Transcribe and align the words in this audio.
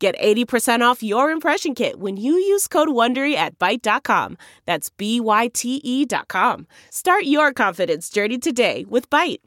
Get 0.00 0.18
80% 0.18 0.80
off 0.80 1.02
your 1.02 1.30
impression 1.30 1.74
kit 1.74 2.00
when 2.00 2.16
you 2.16 2.32
use 2.32 2.66
code 2.66 2.88
WONDERY 2.88 3.34
at 3.34 3.58
Byte.com. 3.58 4.38
That's 4.64 4.88
B-Y-T-E 4.88 6.06
dot 6.06 6.26
com. 6.28 6.66
Start 6.88 7.24
your 7.24 7.52
confidence 7.52 8.08
journey 8.08 8.38
today 8.38 8.86
with 8.88 9.10
Byte. 9.10 9.40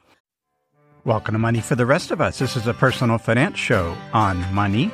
Welcome 1.05 1.33
to 1.33 1.39
Money 1.39 1.59
for 1.59 1.73
the 1.73 1.87
Rest 1.87 2.11
of 2.11 2.21
Us. 2.21 2.37
This 2.37 2.55
is 2.55 2.67
a 2.67 2.73
personal 2.75 3.17
finance 3.17 3.57
show 3.57 3.97
on 4.13 4.37
money, 4.53 4.91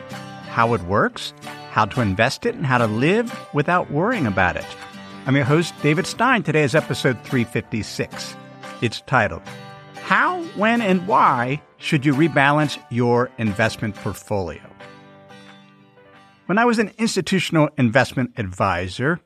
how 0.47 0.73
it 0.75 0.81
works, 0.83 1.33
how 1.71 1.83
to 1.83 1.99
invest 1.99 2.45
it, 2.45 2.55
and 2.55 2.65
how 2.65 2.77
to 2.77 2.87
live 2.87 3.37
without 3.53 3.91
worrying 3.91 4.27
about 4.27 4.55
it. 4.55 4.65
I'm 5.25 5.35
your 5.35 5.43
host, 5.43 5.73
David 5.83 6.07
Stein. 6.07 6.41
Today 6.41 6.63
is 6.63 6.73
episode 6.73 7.21
356. 7.25 8.33
It's 8.81 9.01
titled, 9.01 9.41
How, 10.03 10.41
When, 10.55 10.81
and 10.81 11.05
Why 11.05 11.61
Should 11.79 12.05
You 12.05 12.13
Rebalance 12.13 12.81
Your 12.89 13.29
Investment 13.37 13.95
Portfolio? 13.95 14.61
When 16.49 16.57
I 16.57 16.65
was 16.65 16.79
an 16.79 16.93
institutional 16.97 17.69
investment 17.77 18.31
advisor, 18.35 19.19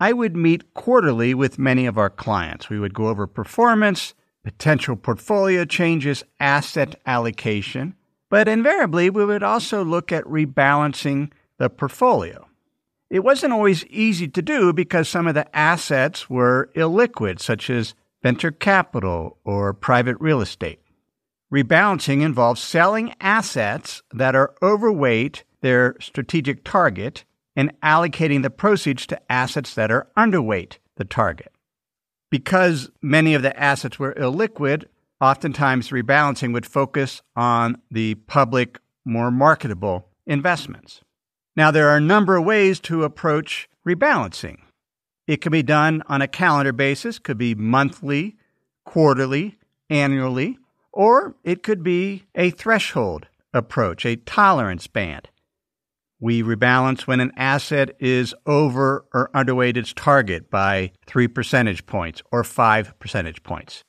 I 0.00 0.14
would 0.14 0.34
meet 0.34 0.72
quarterly 0.72 1.34
with 1.34 1.58
many 1.58 1.84
of 1.84 1.98
our 1.98 2.08
clients. 2.08 2.70
We 2.70 2.80
would 2.80 2.94
go 2.94 3.08
over 3.08 3.26
performance, 3.26 4.14
potential 4.44 4.96
portfolio 4.96 5.66
changes, 5.66 6.24
asset 6.40 6.98
allocation, 7.04 7.94
but 8.30 8.48
invariably 8.48 9.10
we 9.10 9.26
would 9.26 9.42
also 9.42 9.84
look 9.84 10.10
at 10.10 10.24
rebalancing 10.24 11.32
the 11.58 11.68
portfolio. 11.68 12.48
It 13.10 13.22
wasn't 13.22 13.52
always 13.52 13.84
easy 13.88 14.26
to 14.28 14.40
do 14.40 14.72
because 14.72 15.06
some 15.06 15.26
of 15.26 15.34
the 15.34 15.54
assets 15.54 16.30
were 16.30 16.70
illiquid, 16.74 17.40
such 17.40 17.68
as 17.68 17.94
venture 18.22 18.52
capital 18.52 19.36
or 19.44 19.74
private 19.74 20.16
real 20.18 20.40
estate. 20.40 20.80
Rebalancing 21.52 22.22
involves 22.22 22.62
selling 22.62 23.14
assets 23.20 24.02
that 24.14 24.34
are 24.34 24.54
overweight 24.62 25.44
their 25.64 25.96
strategic 25.98 26.62
target 26.62 27.24
and 27.56 27.72
allocating 27.80 28.42
the 28.42 28.50
proceeds 28.50 29.06
to 29.06 29.32
assets 29.32 29.72
that 29.72 29.90
are 29.90 30.08
underweight 30.14 30.76
the 30.96 31.06
target. 31.06 31.50
Because 32.30 32.90
many 33.00 33.32
of 33.32 33.40
the 33.40 33.58
assets 33.58 33.98
were 33.98 34.12
illiquid, 34.12 34.84
oftentimes 35.22 35.88
rebalancing 35.88 36.52
would 36.52 36.66
focus 36.66 37.22
on 37.34 37.80
the 37.90 38.14
public, 38.14 38.78
more 39.06 39.30
marketable 39.30 40.06
investments. 40.26 41.00
Now, 41.56 41.70
there 41.70 41.88
are 41.88 41.96
a 41.96 42.10
number 42.14 42.36
of 42.36 42.44
ways 42.44 42.78
to 42.80 43.04
approach 43.04 43.66
rebalancing. 43.86 44.58
It 45.26 45.40
can 45.40 45.50
be 45.50 45.62
done 45.62 46.02
on 46.08 46.20
a 46.20 46.28
calendar 46.28 46.74
basis, 46.74 47.18
could 47.18 47.38
be 47.38 47.54
monthly, 47.54 48.36
quarterly, 48.84 49.56
annually, 49.88 50.58
or 50.92 51.36
it 51.42 51.62
could 51.62 51.82
be 51.82 52.24
a 52.34 52.50
threshold 52.50 53.28
approach, 53.54 54.04
a 54.04 54.16
tolerance 54.16 54.86
band. 54.86 55.30
We 56.24 56.42
rebalance 56.42 57.02
when 57.02 57.20
an 57.20 57.32
asset 57.36 57.96
is 58.00 58.34
over 58.46 59.04
or 59.12 59.28
underweight 59.34 59.76
its 59.76 59.92
target 59.92 60.48
by 60.48 60.92
three 61.04 61.28
percentage 61.28 61.84
points 61.84 62.22
or 62.32 62.42
five 62.42 62.98
percentage 62.98 63.42
points. 63.42 63.82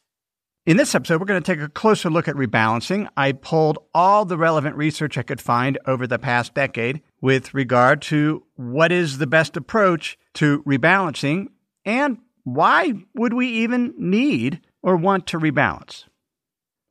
In 0.65 0.75
this 0.75 0.93
episode, 0.93 1.21
we're 1.21 1.27
going 1.27 1.41
to 1.41 1.55
take 1.55 1.63
a 1.63 1.69
closer 1.69 2.09
look 2.09 2.27
at 2.27 2.35
rebalancing. 2.35 3.07
I 3.15 3.31
pulled 3.31 3.79
all 3.93 4.25
the 4.25 4.37
relevant 4.37 4.75
research 4.75 5.17
I 5.17 5.23
could 5.23 5.39
find 5.39 5.79
over 5.87 6.05
the 6.05 6.19
past 6.19 6.53
decade 6.53 7.01
with 7.21 7.53
regard 7.53 8.01
to 8.01 8.43
what 8.55 8.91
is 8.91 9.17
the 9.17 9.27
best 9.27 9.55
approach 9.55 10.17
to 10.33 10.61
rebalancing 10.63 11.47
and 11.85 12.17
why 12.43 12.95
would 13.13 13.33
we 13.33 13.47
even 13.47 13.93
need 13.97 14.59
or 14.83 14.97
want 14.97 15.25
to 15.27 15.39
rebalance? 15.39 16.03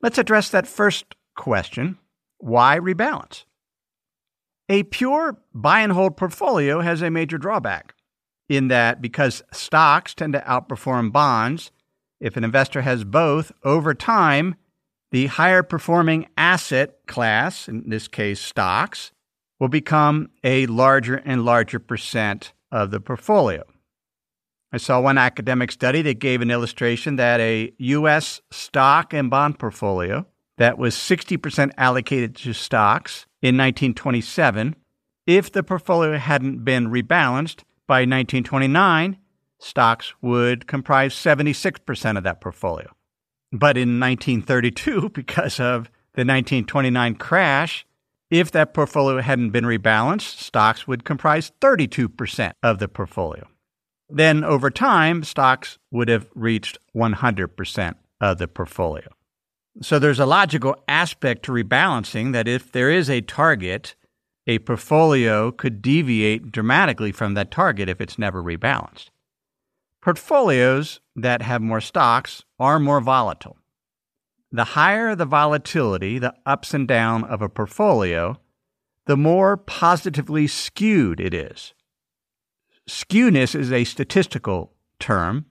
Let's 0.01 0.17
address 0.17 0.49
that 0.49 0.65
first 0.65 1.13
question 1.35 1.99
why 2.39 2.79
rebalance? 2.79 3.43
A 4.67 4.83
pure 4.83 5.37
buy 5.53 5.81
and 5.81 5.91
hold 5.91 6.17
portfolio 6.17 6.81
has 6.81 7.01
a 7.01 7.11
major 7.11 7.37
drawback 7.37 7.93
in 8.49 8.67
that 8.69 9.01
because 9.01 9.43
stocks 9.51 10.13
tend 10.13 10.33
to 10.33 10.39
outperform 10.39 11.11
bonds, 11.11 11.71
if 12.19 12.35
an 12.37 12.43
investor 12.43 12.81
has 12.81 13.03
both 13.03 13.51
over 13.63 13.93
time, 13.93 14.55
the 15.11 15.27
higher 15.27 15.63
performing 15.63 16.27
asset 16.37 16.97
class, 17.05 17.67
in 17.67 17.89
this 17.89 18.07
case 18.07 18.41
stocks, 18.41 19.11
will 19.59 19.67
become 19.67 20.29
a 20.43 20.65
larger 20.65 21.15
and 21.15 21.45
larger 21.45 21.79
percent 21.79 22.53
of 22.71 22.91
the 22.91 22.99
portfolio. 22.99 23.63
I 24.71 24.77
saw 24.77 24.99
one 24.99 25.17
academic 25.17 25.71
study 25.71 26.01
that 26.01 26.19
gave 26.19 26.41
an 26.41 26.51
illustration 26.51 27.15
that 27.15 27.39
a 27.39 27.71
U.S. 27.77 28.41
stock 28.51 29.13
and 29.13 29.29
bond 29.29 29.57
portfolio 29.59 30.25
that 30.57 30.77
was 30.77 30.95
60% 30.95 31.71
allocated 31.77 32.35
to 32.37 32.53
stocks 32.53 33.25
in 33.45 33.57
1927. 33.57 34.75
If 35.27 35.51
the 35.51 35.61
portfolio 35.61 36.17
hadn't 36.17 36.65
been 36.65 36.87
rebalanced 36.87 37.61
by 37.85 37.99
1929, 37.99 39.17
stocks 39.59 40.15
would 40.19 40.65
comprise 40.65 41.13
76% 41.13 42.17
of 42.17 42.23
that 42.23 42.41
portfolio. 42.41 42.91
But 43.51 43.77
in 43.77 43.99
1932, 43.99 45.09
because 45.13 45.59
of 45.59 45.91
the 46.13 46.25
1929 46.25 47.15
crash, 47.15 47.85
if 48.31 48.49
that 48.49 48.73
portfolio 48.73 49.21
hadn't 49.21 49.51
been 49.51 49.65
rebalanced, 49.65 50.39
stocks 50.39 50.87
would 50.87 51.05
comprise 51.05 51.51
32% 51.61 52.53
of 52.63 52.79
the 52.79 52.87
portfolio. 52.87 53.47
Then 54.09 54.43
over 54.43 54.71
time, 54.71 55.23
stocks 55.23 55.77
would 55.91 56.09
have 56.09 56.31
reached 56.33 56.79
100% 56.95 57.93
of 58.19 58.39
the 58.39 58.47
portfolio. 58.47 59.09
So 59.81 59.99
there's 59.99 60.19
a 60.19 60.25
logical 60.25 60.75
aspect 60.87 61.43
to 61.43 61.51
rebalancing 61.51 62.31
that 62.31 62.47
if 62.47 62.71
there 62.71 62.89
is 62.89 63.09
a 63.09 63.21
target, 63.21 63.95
a 64.47 64.59
portfolio 64.59 65.51
could 65.51 65.81
deviate 65.81 66.51
dramatically 66.51 67.11
from 67.11 67.33
that 67.33 67.51
target 67.51 67.89
if 67.89 67.99
it's 67.99 68.17
never 68.17 68.41
rebalanced. 68.41 69.09
Portfolios 70.01 71.01
that 71.15 71.41
have 71.41 71.61
more 71.61 71.81
stocks 71.81 72.43
are 72.59 72.79
more 72.79 73.01
volatile. 73.01 73.57
The 74.51 74.63
higher 74.63 75.15
the 75.15 75.25
volatility, 75.25 76.19
the 76.19 76.33
ups 76.45 76.73
and 76.73 76.87
down 76.87 77.25
of 77.25 77.41
a 77.41 77.49
portfolio, 77.49 78.39
the 79.07 79.17
more 79.17 79.57
positively 79.57 80.47
skewed 80.47 81.19
it 81.19 81.33
is. 81.33 81.73
Skewness 82.87 83.55
is 83.55 83.71
a 83.71 83.83
statistical 83.83 84.73
term. 84.99 85.47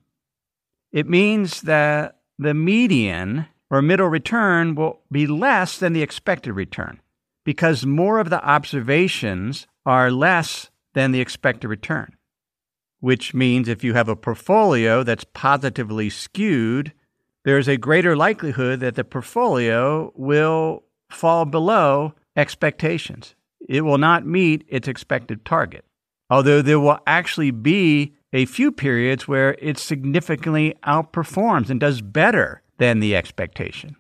It 0.93 1.09
means 1.09 1.63
that 1.63 2.21
the 2.39 2.55
median 2.55 3.47
or 3.71 3.83
middle 3.83 4.09
return 4.09 4.75
will 4.75 5.01
be 5.11 5.27
less 5.27 5.79
than 5.79 5.93
the 5.93 6.03
expected 6.03 6.53
return 6.53 7.01
because 7.45 7.85
more 7.85 8.19
of 8.19 8.31
the 8.31 8.45
observations 8.45 9.67
are 9.85 10.11
less 10.11 10.71
than 10.95 11.13
the 11.13 11.21
expected 11.21 11.69
return. 11.69 12.17
Which 13.01 13.35
means 13.35 13.69
if 13.69 13.85
you 13.85 13.95
have 13.95 14.09
a 14.09 14.17
portfolio 14.17 15.03
that's 15.03 15.25
positively 15.35 16.09
skewed, 16.09 16.93
there's 17.45 17.69
a 17.69 17.77
greater 17.77 18.17
likelihood 18.17 18.81
that 18.81 18.95
the 18.95 19.05
portfolio 19.05 20.13
will 20.17 20.85
fall 21.11 21.45
below 21.45 22.15
expectations. 22.37 23.35
It 23.69 23.83
will 23.83 23.99
not 23.99 24.27
meet 24.27 24.65
its 24.69 24.89
expected 24.89 25.45
target. 25.45 25.85
Although 26.31 26.63
there 26.63 26.81
will 26.81 26.99
actually 27.07 27.51
be 27.51 28.15
a 28.33 28.47
few 28.47 28.73
periods 28.73 29.29
where 29.29 29.55
it 29.61 29.79
significantly 29.79 30.75
outperforms 30.85 31.71
and 31.71 31.79
does 31.79 32.01
better 32.01 32.63
than 32.79 33.01
the 33.01 33.17
expectation. 33.17 33.97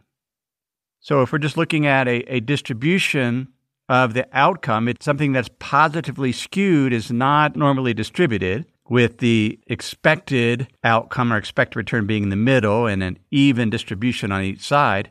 So 1.00 1.22
if 1.22 1.32
we're 1.32 1.38
just 1.38 1.56
looking 1.56 1.86
at 1.86 2.08
a, 2.08 2.20
a 2.32 2.40
distribution 2.40 3.48
of 3.88 4.14
the 4.14 4.26
outcome, 4.32 4.88
it's 4.88 5.04
something 5.04 5.32
that's 5.32 5.50
positively 5.58 6.32
skewed 6.32 6.92
is 6.92 7.12
not 7.12 7.56
normally 7.56 7.92
distributed 7.92 8.66
with 8.88 9.18
the 9.18 9.58
expected 9.66 10.68
outcome 10.82 11.32
or 11.32 11.36
expected 11.36 11.76
return 11.76 12.06
being 12.06 12.24
in 12.24 12.28
the 12.30 12.36
middle 12.36 12.86
and 12.86 13.02
an 13.02 13.18
even 13.30 13.70
distribution 13.70 14.32
on 14.32 14.42
each 14.42 14.60
side. 14.60 15.10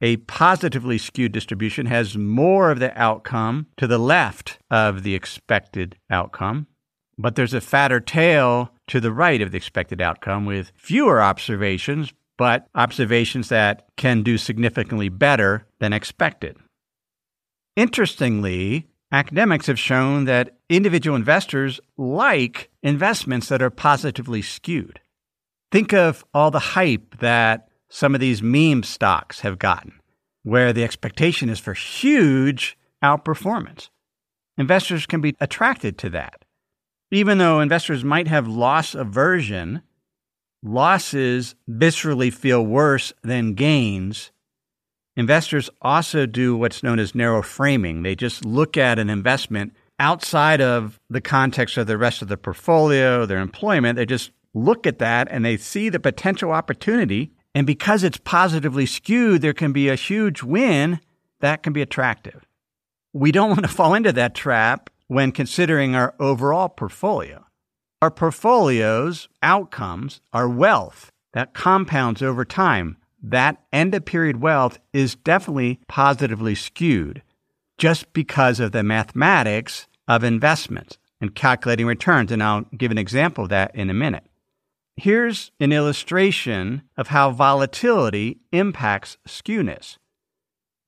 A 0.00 0.16
positively 0.18 0.98
skewed 0.98 1.32
distribution 1.32 1.86
has 1.86 2.16
more 2.16 2.70
of 2.70 2.78
the 2.78 2.98
outcome 3.00 3.66
to 3.76 3.86
the 3.86 3.98
left 3.98 4.58
of 4.70 5.02
the 5.02 5.14
expected 5.14 5.96
outcome, 6.10 6.66
but 7.16 7.36
there's 7.36 7.54
a 7.54 7.60
fatter 7.60 8.00
tail 8.00 8.70
to 8.88 9.00
the 9.00 9.12
right 9.12 9.40
of 9.40 9.50
the 9.50 9.56
expected 9.56 10.02
outcome 10.02 10.44
with 10.44 10.72
fewer 10.74 11.22
observations 11.22 12.12
but 12.36 12.68
observations 12.74 13.48
that 13.48 13.86
can 13.96 14.22
do 14.22 14.38
significantly 14.38 15.08
better 15.08 15.66
than 15.78 15.92
expected. 15.92 16.56
Interestingly, 17.76 18.86
academics 19.12 19.66
have 19.66 19.78
shown 19.78 20.24
that 20.24 20.56
individual 20.68 21.16
investors 21.16 21.80
like 21.96 22.70
investments 22.82 23.48
that 23.48 23.62
are 23.62 23.70
positively 23.70 24.42
skewed. 24.42 25.00
Think 25.70 25.92
of 25.92 26.24
all 26.32 26.50
the 26.50 26.58
hype 26.58 27.18
that 27.18 27.68
some 27.88 28.14
of 28.14 28.20
these 28.20 28.42
meme 28.42 28.82
stocks 28.82 29.40
have 29.40 29.58
gotten, 29.58 30.00
where 30.42 30.72
the 30.72 30.84
expectation 30.84 31.48
is 31.48 31.60
for 31.60 31.74
huge 31.74 32.76
outperformance. 33.02 33.88
Investors 34.56 35.06
can 35.06 35.20
be 35.20 35.34
attracted 35.40 35.98
to 35.98 36.10
that. 36.10 36.44
Even 37.10 37.38
though 37.38 37.60
investors 37.60 38.04
might 38.04 38.28
have 38.28 38.48
loss 38.48 38.94
aversion, 38.94 39.82
losses 40.64 41.54
viscerally 41.70 42.32
feel 42.32 42.64
worse 42.64 43.12
than 43.22 43.54
gains. 43.54 44.32
Investors 45.16 45.70
also 45.80 46.26
do 46.26 46.56
what's 46.56 46.82
known 46.82 46.98
as 46.98 47.14
narrow 47.14 47.42
framing. 47.42 48.02
They 48.02 48.16
just 48.16 48.44
look 48.44 48.76
at 48.76 48.98
an 48.98 49.10
investment 49.10 49.74
outside 50.00 50.60
of 50.60 50.98
the 51.08 51.20
context 51.20 51.76
of 51.76 51.86
the 51.86 51.98
rest 51.98 52.22
of 52.22 52.28
the 52.28 52.36
portfolio, 52.36 53.26
their 53.26 53.38
employment. 53.38 53.96
They 53.96 54.06
just 54.06 54.32
look 54.54 54.86
at 54.86 54.98
that 54.98 55.28
and 55.30 55.44
they 55.44 55.56
see 55.56 55.88
the 55.88 56.00
potential 56.00 56.50
opportunity. 56.50 57.32
And 57.54 57.66
because 57.66 58.02
it's 58.02 58.18
positively 58.18 58.86
skewed, 58.86 59.42
there 59.42 59.52
can 59.52 59.72
be 59.72 59.88
a 59.88 59.94
huge 59.94 60.42
win 60.42 60.98
that 61.40 61.62
can 61.62 61.72
be 61.72 61.82
attractive. 61.82 62.44
We 63.12 63.30
don't 63.30 63.50
want 63.50 63.62
to 63.62 63.68
fall 63.68 63.94
into 63.94 64.12
that 64.12 64.34
trap 64.34 64.90
when 65.06 65.30
considering 65.30 65.94
our 65.94 66.14
overall 66.18 66.68
portfolio. 66.68 67.43
Our 68.04 68.10
portfolio's 68.10 69.30
outcomes 69.42 70.20
are 70.30 70.46
wealth 70.46 71.10
that 71.32 71.54
compounds 71.54 72.20
over 72.20 72.44
time. 72.44 72.98
That 73.22 73.62
end 73.72 73.94
of 73.94 74.04
period 74.04 74.42
wealth 74.42 74.78
is 74.92 75.14
definitely 75.14 75.80
positively 75.88 76.54
skewed 76.54 77.22
just 77.78 78.12
because 78.12 78.60
of 78.60 78.72
the 78.72 78.82
mathematics 78.82 79.86
of 80.06 80.22
investments 80.22 80.98
and 81.18 81.34
calculating 81.34 81.86
returns. 81.86 82.30
And 82.30 82.42
I'll 82.42 82.66
give 82.76 82.90
an 82.90 82.98
example 82.98 83.44
of 83.44 83.50
that 83.50 83.74
in 83.74 83.88
a 83.88 83.94
minute. 83.94 84.24
Here's 84.98 85.50
an 85.58 85.72
illustration 85.72 86.82
of 86.98 87.08
how 87.08 87.30
volatility 87.30 88.36
impacts 88.52 89.16
skewness. 89.26 89.96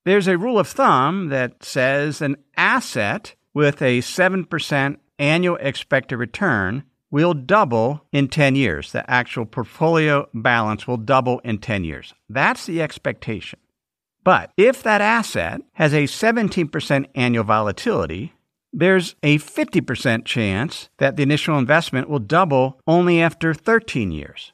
There's 0.05 0.27
a 0.27 0.37
rule 0.37 0.59
of 0.59 0.67
thumb 0.67 1.29
that 1.29 1.63
says 1.63 2.21
an 2.21 2.35
asset 2.55 3.33
with 3.55 3.81
a 3.81 4.01
7% 4.01 4.97
annual 5.17 5.55
expected 5.55 6.17
return 6.17 6.83
will 7.09 7.33
double 7.33 8.05
in 8.11 8.27
10 8.27 8.55
years. 8.55 8.91
The 8.91 9.09
actual 9.09 9.45
portfolio 9.45 10.27
balance 10.33 10.87
will 10.87 10.97
double 10.97 11.39
in 11.39 11.59
10 11.59 11.83
years. 11.83 12.13
That's 12.29 12.65
the 12.65 12.81
expectation. 12.81 13.59
But 14.23 14.51
if 14.57 14.83
that 14.83 14.99
asset 14.99 15.61
has 15.73 15.93
a 15.93 16.03
17% 16.03 17.05
annual 17.15 17.43
volatility, 17.45 18.33
there's 18.73 19.15
a 19.23 19.37
50% 19.39 20.25
chance 20.25 20.89
that 20.97 21.15
the 21.15 21.23
initial 21.23 21.57
investment 21.57 22.09
will 22.09 22.19
double 22.19 22.79
only 22.85 23.21
after 23.21 23.53
13 23.53 24.11
years. 24.11 24.51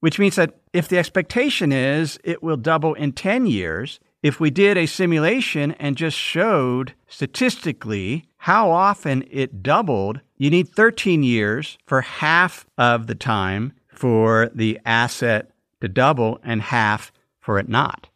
Which 0.00 0.18
means 0.18 0.36
that 0.36 0.54
if 0.72 0.88
the 0.88 0.98
expectation 0.98 1.72
is 1.72 2.18
it 2.24 2.42
will 2.42 2.56
double 2.56 2.94
in 2.94 3.12
10 3.12 3.46
years, 3.46 4.00
if 4.22 4.40
we 4.40 4.50
did 4.50 4.76
a 4.76 4.86
simulation 4.86 5.72
and 5.72 5.96
just 5.96 6.16
showed 6.16 6.94
statistically 7.06 8.24
how 8.38 8.70
often 8.70 9.24
it 9.30 9.62
doubled, 9.62 10.20
you 10.38 10.50
need 10.50 10.68
13 10.68 11.22
years 11.22 11.78
for 11.86 12.02
half 12.02 12.66
of 12.76 13.06
the 13.06 13.14
time 13.14 13.72
for 13.88 14.50
the 14.54 14.78
asset 14.84 15.50
to 15.80 15.88
double 15.88 16.38
and 16.42 16.60
half 16.60 17.12
for 17.40 17.58
it 17.58 17.68
not. 17.68 18.08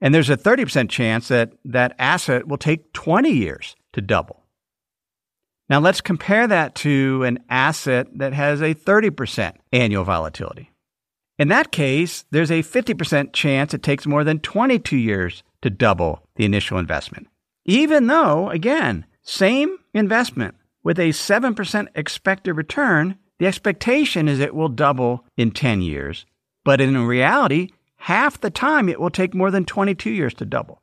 And 0.00 0.14
there's 0.14 0.30
a 0.30 0.36
30% 0.36 0.90
chance 0.90 1.28
that 1.28 1.52
that 1.64 1.94
asset 1.98 2.46
will 2.46 2.58
take 2.58 2.92
20 2.92 3.30
years 3.30 3.74
to 3.92 4.00
double. 4.02 4.42
Now 5.70 5.80
let's 5.80 6.02
compare 6.02 6.46
that 6.46 6.74
to 6.76 7.22
an 7.24 7.38
asset 7.48 8.08
that 8.18 8.34
has 8.34 8.60
a 8.60 8.74
30% 8.74 9.54
annual 9.72 10.04
volatility. 10.04 10.70
In 11.38 11.48
that 11.48 11.72
case, 11.72 12.24
there's 12.30 12.50
a 12.50 12.62
50% 12.62 13.32
chance 13.32 13.72
it 13.72 13.82
takes 13.82 14.06
more 14.06 14.24
than 14.24 14.40
22 14.40 14.96
years 14.96 15.42
to 15.62 15.70
double 15.70 16.22
the 16.36 16.44
initial 16.44 16.78
investment. 16.78 17.28
Even 17.64 18.06
though, 18.06 18.50
again, 18.50 19.06
same 19.22 19.78
investment 19.94 20.54
with 20.84 20.98
a 20.98 21.08
7% 21.08 21.86
expected 21.96 22.52
return, 22.52 23.18
the 23.38 23.46
expectation 23.46 24.28
is 24.28 24.38
it 24.38 24.54
will 24.54 24.68
double 24.68 25.24
in 25.36 25.50
10 25.50 25.82
years. 25.82 26.24
But 26.64 26.80
in 26.80 26.96
reality, 27.04 27.70
half 27.96 28.40
the 28.40 28.50
time 28.50 28.88
it 28.88 29.00
will 29.00 29.10
take 29.10 29.34
more 29.34 29.50
than 29.50 29.64
22 29.64 30.10
years 30.10 30.34
to 30.34 30.44
double. 30.44 30.80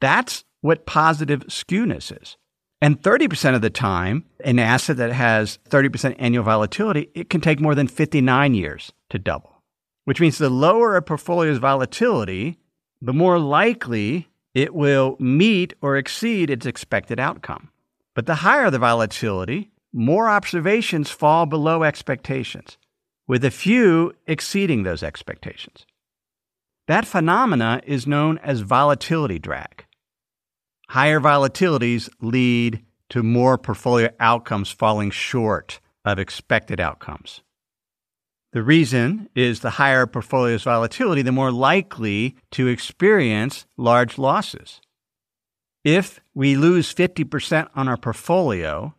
That's 0.00 0.44
what 0.60 0.84
positive 0.84 1.46
skewness 1.46 2.12
is. 2.20 2.36
And 2.82 3.00
30% 3.00 3.54
of 3.54 3.62
the 3.62 3.70
time, 3.70 4.26
an 4.44 4.58
asset 4.58 4.98
that 4.98 5.12
has 5.12 5.58
30% 5.70 6.16
annual 6.18 6.44
volatility, 6.44 7.10
it 7.14 7.30
can 7.30 7.40
take 7.40 7.58
more 7.58 7.74
than 7.74 7.88
59 7.88 8.54
years 8.54 8.92
to 9.08 9.18
double 9.18 9.58
which 10.08 10.22
means 10.22 10.38
the 10.38 10.48
lower 10.48 10.96
a 10.96 11.02
portfolio's 11.02 11.58
volatility, 11.58 12.56
the 13.02 13.12
more 13.12 13.38
likely 13.38 14.26
it 14.54 14.74
will 14.74 15.18
meet 15.20 15.74
or 15.82 15.98
exceed 15.98 16.48
its 16.48 16.64
expected 16.64 17.20
outcome. 17.20 17.68
But 18.18 18.26
the 18.26 18.34
higher 18.34 18.68
the 18.68 18.80
volatility, 18.80 19.70
more 19.92 20.28
observations 20.28 21.08
fall 21.08 21.46
below 21.46 21.84
expectations, 21.84 22.76
with 23.28 23.44
a 23.44 23.50
few 23.52 24.12
exceeding 24.26 24.82
those 24.82 25.04
expectations. 25.04 25.86
That 26.88 27.06
phenomena 27.06 27.80
is 27.86 28.08
known 28.08 28.38
as 28.38 28.62
volatility 28.62 29.38
drag. 29.38 29.84
Higher 30.88 31.20
volatilities 31.20 32.10
lead 32.20 32.84
to 33.10 33.22
more 33.22 33.56
portfolio 33.56 34.10
outcomes 34.18 34.72
falling 34.72 35.12
short 35.12 35.78
of 36.04 36.18
expected 36.18 36.80
outcomes. 36.80 37.42
The 38.52 38.64
reason 38.64 39.28
is 39.36 39.60
the 39.60 39.78
higher 39.78 40.08
portfolio's 40.08 40.64
volatility, 40.64 41.22
the 41.22 41.30
more 41.30 41.52
likely 41.52 42.34
to 42.50 42.66
experience 42.66 43.64
large 43.76 44.18
losses. 44.18 44.80
If 45.84 46.20
we 46.34 46.56
lose 46.56 46.92
50% 46.92 47.68
on 47.74 47.88
our 47.88 47.96
portfolio, 47.96 48.94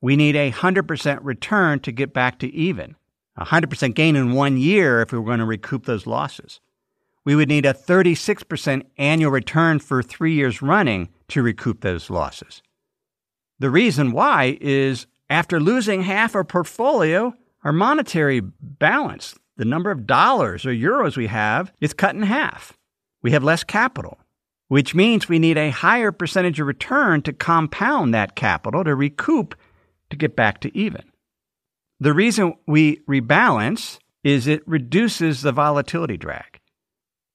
we 0.00 0.16
need 0.16 0.36
a 0.36 0.52
100% 0.52 1.18
return 1.22 1.80
to 1.80 1.92
get 1.92 2.12
back 2.12 2.38
to 2.40 2.52
even. 2.52 2.96
A 3.36 3.46
100% 3.46 3.94
gain 3.94 4.16
in 4.16 4.32
one 4.32 4.56
year 4.58 5.00
if 5.00 5.12
we 5.12 5.18
were 5.18 5.24
going 5.24 5.38
to 5.38 5.44
recoup 5.44 5.86
those 5.86 6.06
losses. 6.06 6.60
We 7.24 7.34
would 7.34 7.48
need 7.48 7.66
a 7.66 7.74
36% 7.74 8.82
annual 8.96 9.30
return 9.30 9.78
for 9.78 10.02
three 10.02 10.34
years 10.34 10.62
running 10.62 11.10
to 11.28 11.42
recoup 11.42 11.80
those 11.80 12.10
losses. 12.10 12.62
The 13.58 13.70
reason 13.70 14.12
why 14.12 14.58
is 14.60 15.06
after 15.28 15.60
losing 15.60 16.02
half 16.02 16.34
our 16.34 16.44
portfolio, 16.44 17.34
our 17.62 17.72
monetary 17.72 18.40
balance, 18.40 19.34
the 19.56 19.66
number 19.66 19.90
of 19.90 20.06
dollars 20.06 20.64
or 20.64 20.70
euros 20.70 21.16
we 21.16 21.26
have, 21.26 21.72
is 21.80 21.92
cut 21.92 22.14
in 22.14 22.22
half. 22.22 22.72
We 23.22 23.32
have 23.32 23.44
less 23.44 23.62
capital, 23.62 24.18
which 24.70 24.94
means 24.94 25.28
we 25.28 25.40
need 25.40 25.58
a 25.58 25.70
higher 25.70 26.12
percentage 26.12 26.60
of 26.60 26.66
return 26.68 27.20
to 27.22 27.32
compound 27.32 28.14
that 28.14 28.36
capital 28.36 28.84
to 28.84 28.94
recoup 28.94 29.56
to 30.10 30.16
get 30.16 30.36
back 30.36 30.60
to 30.60 30.78
even. 30.78 31.02
The 31.98 32.14
reason 32.14 32.54
we 32.68 32.98
rebalance 33.00 33.98
is 34.22 34.46
it 34.46 34.62
reduces 34.68 35.42
the 35.42 35.50
volatility 35.50 36.16
drag. 36.16 36.60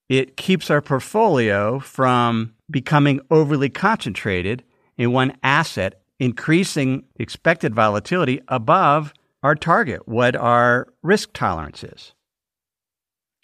It 0.08 0.38
keeps 0.38 0.70
our 0.70 0.82
portfolio 0.82 1.80
from 1.80 2.54
becoming 2.72 3.20
overly 3.30 3.70
concentrated 3.70 4.64
in 4.98 5.12
one 5.12 5.36
asset, 5.44 6.02
increasing 6.22 7.04
expected 7.18 7.76
volatility 7.76 8.40
above 8.48 9.14
our 9.44 9.56
target, 9.56 10.08
what 10.08 10.38
our 10.38 10.88
risk 11.04 11.34
tolerance 11.34 11.84
is. 11.84 12.14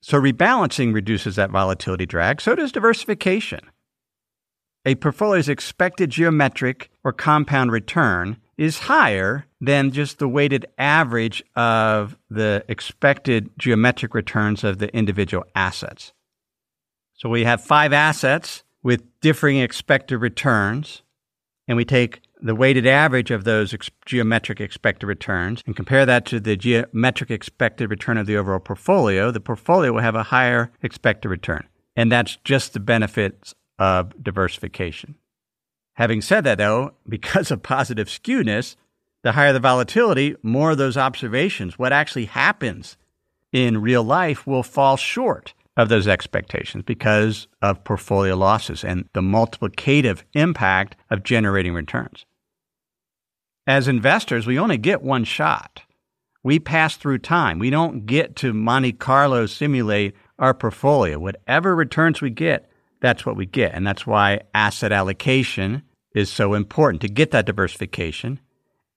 So 0.01 0.17
rebalancing 0.17 0.93
reduces 0.93 1.35
that 1.35 1.51
volatility 1.51 2.05
drag. 2.05 2.39
So 2.39 2.55
does 2.55 2.71
diversification. 2.71 3.59
A 4.85 4.95
portfolio's 4.95 5.49
expected 5.49 6.09
geometric 6.09 6.89
or 7.03 7.13
compound 7.13 7.71
return 7.71 8.37
is 8.57 8.79
higher 8.79 9.45
than 9.59 9.91
just 9.91 10.17
the 10.17 10.27
weighted 10.27 10.65
average 10.77 11.43
of 11.55 12.17
the 12.29 12.65
expected 12.67 13.49
geometric 13.59 14.15
returns 14.15 14.63
of 14.63 14.79
the 14.79 14.95
individual 14.95 15.43
assets. 15.55 16.13
So 17.13 17.29
we 17.29 17.43
have 17.43 17.63
five 17.63 17.93
assets 17.93 18.63
with 18.81 19.03
differing 19.21 19.57
expected 19.57 20.17
returns, 20.17 21.03
and 21.67 21.77
we 21.77 21.85
take 21.85 22.21
the 22.41 22.55
weighted 22.55 22.87
average 22.87 23.29
of 23.29 23.43
those 23.43 23.75
ex- 23.75 23.91
geometric 24.07 24.59
expected 24.59 25.05
returns 25.05 25.61
and 25.67 25.75
compare 25.75 26.07
that 26.07 26.25
to 26.25 26.39
the 26.39 26.57
geometric 26.57 27.29
expected 27.29 27.91
return 27.91 28.17
of 28.17 28.25
the 28.25 28.35
overall 28.35 28.59
portfolio, 28.59 29.29
the 29.29 29.39
portfolio 29.39 29.91
will 29.91 30.01
have 30.01 30.15
a 30.15 30.23
higher 30.23 30.71
expected 30.81 31.29
return. 31.29 31.67
And 31.95 32.11
that's 32.11 32.37
just 32.43 32.73
the 32.73 32.79
benefits 32.79 33.53
of 33.81 34.23
diversification. 34.23 35.15
Having 35.93 36.21
said 36.21 36.43
that, 36.43 36.59
though, 36.59 36.93
because 37.09 37.49
of 37.49 37.63
positive 37.63 38.07
skewness, 38.07 38.75
the 39.23 39.31
higher 39.31 39.53
the 39.53 39.59
volatility, 39.59 40.35
more 40.43 40.71
of 40.71 40.77
those 40.77 40.97
observations, 40.97 41.79
what 41.79 41.91
actually 41.91 42.25
happens 42.25 42.95
in 43.51 43.81
real 43.81 44.03
life, 44.03 44.45
will 44.45 44.61
fall 44.61 44.97
short 44.97 45.55
of 45.75 45.89
those 45.89 46.07
expectations 46.07 46.83
because 46.85 47.47
of 47.59 47.83
portfolio 47.83 48.35
losses 48.35 48.83
and 48.83 49.09
the 49.13 49.21
multiplicative 49.21 50.21
impact 50.33 50.95
of 51.09 51.23
generating 51.23 51.73
returns. 51.73 52.27
As 53.65 53.87
investors, 53.87 54.45
we 54.45 54.59
only 54.59 54.77
get 54.77 55.01
one 55.01 55.23
shot. 55.23 55.81
We 56.43 56.59
pass 56.59 56.97
through 56.97 57.19
time. 57.19 57.57
We 57.57 57.71
don't 57.71 58.05
get 58.05 58.35
to 58.37 58.53
Monte 58.53 58.93
Carlo 58.93 59.47
simulate 59.47 60.15
our 60.37 60.53
portfolio. 60.53 61.17
Whatever 61.17 61.75
returns 61.75 62.21
we 62.21 62.29
get, 62.29 62.70
that's 63.01 63.25
what 63.25 63.35
we 63.35 63.45
get. 63.45 63.73
And 63.73 63.85
that's 63.85 64.07
why 64.07 64.41
asset 64.53 64.91
allocation 64.91 65.83
is 66.13 66.29
so 66.31 66.53
important 66.53 67.01
to 67.01 67.09
get 67.09 67.31
that 67.31 67.45
diversification 67.45 68.39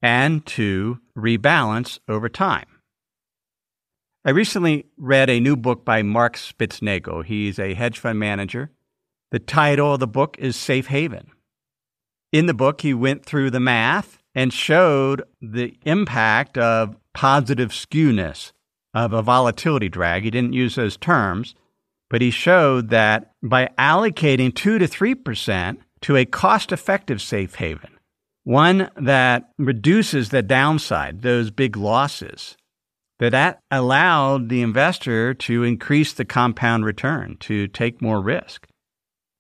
and 0.03 0.45
to 0.47 0.99
rebalance 1.17 1.99
over 2.09 2.29
time. 2.29 2.67
I 4.25 4.31
recently 4.31 4.87
read 4.97 5.29
a 5.29 5.41
new 5.41 5.57
book 5.57 5.85
by 5.85 6.03
Mark 6.03 6.37
Spitznagel. 6.37 7.25
He's 7.25 7.59
a 7.59 7.75
hedge 7.75 7.99
fund 7.99 8.19
manager. 8.19 8.71
The 9.31 9.39
title 9.39 9.95
of 9.95 10.01
the 10.01 10.07
book 10.07 10.37
is 10.39 10.57
Safe 10.57 10.87
Haven. 10.87 11.31
In 12.33 12.47
the 12.47 12.55
book, 12.55 12.81
he 12.81 12.95
went 12.95 13.25
through 13.25 13.51
the 13.51 13.61
math 13.61 14.19
and 14.35 14.53
showed 14.53 15.23
the 15.41 15.77
impact 15.85 16.59
of 16.59 16.97
positive 17.13 17.71
skewness 17.71 18.53
of 18.93 19.13
a 19.13 19.23
volatility 19.23 19.89
drag. 19.89 20.25
He 20.25 20.31
didn't 20.31 20.53
use 20.53 20.75
those 20.75 20.97
terms, 20.97 21.55
but 22.11 22.21
he 22.21 22.31
showed 22.31 22.91
that 22.91 23.34
by 23.45 23.69
allocating 23.79 24.55
2 24.55 24.79
to 24.79 24.89
3% 24.89 25.77
to 26.01 26.17
a 26.17 26.25
cost 26.25 26.73
effective 26.73 27.21
safe 27.21 27.57
haven, 27.57 27.99
one 28.43 28.91
that 28.97 29.51
reduces 29.59 30.31
the 30.31 30.43
downside, 30.43 31.23
those 31.23 31.51
big 31.51 31.77
losses, 31.77 32.57
that 33.19 33.33
that 33.33 33.61
allowed 33.71 34.49
the 34.49 34.63
investor 34.63 35.35
to 35.35 35.63
increase 35.63 36.13
the 36.13 36.25
compound 36.25 36.85
return, 36.85 37.37
to 37.41 37.69
take 37.69 38.03
more 38.03 38.21
risk. 38.21 38.67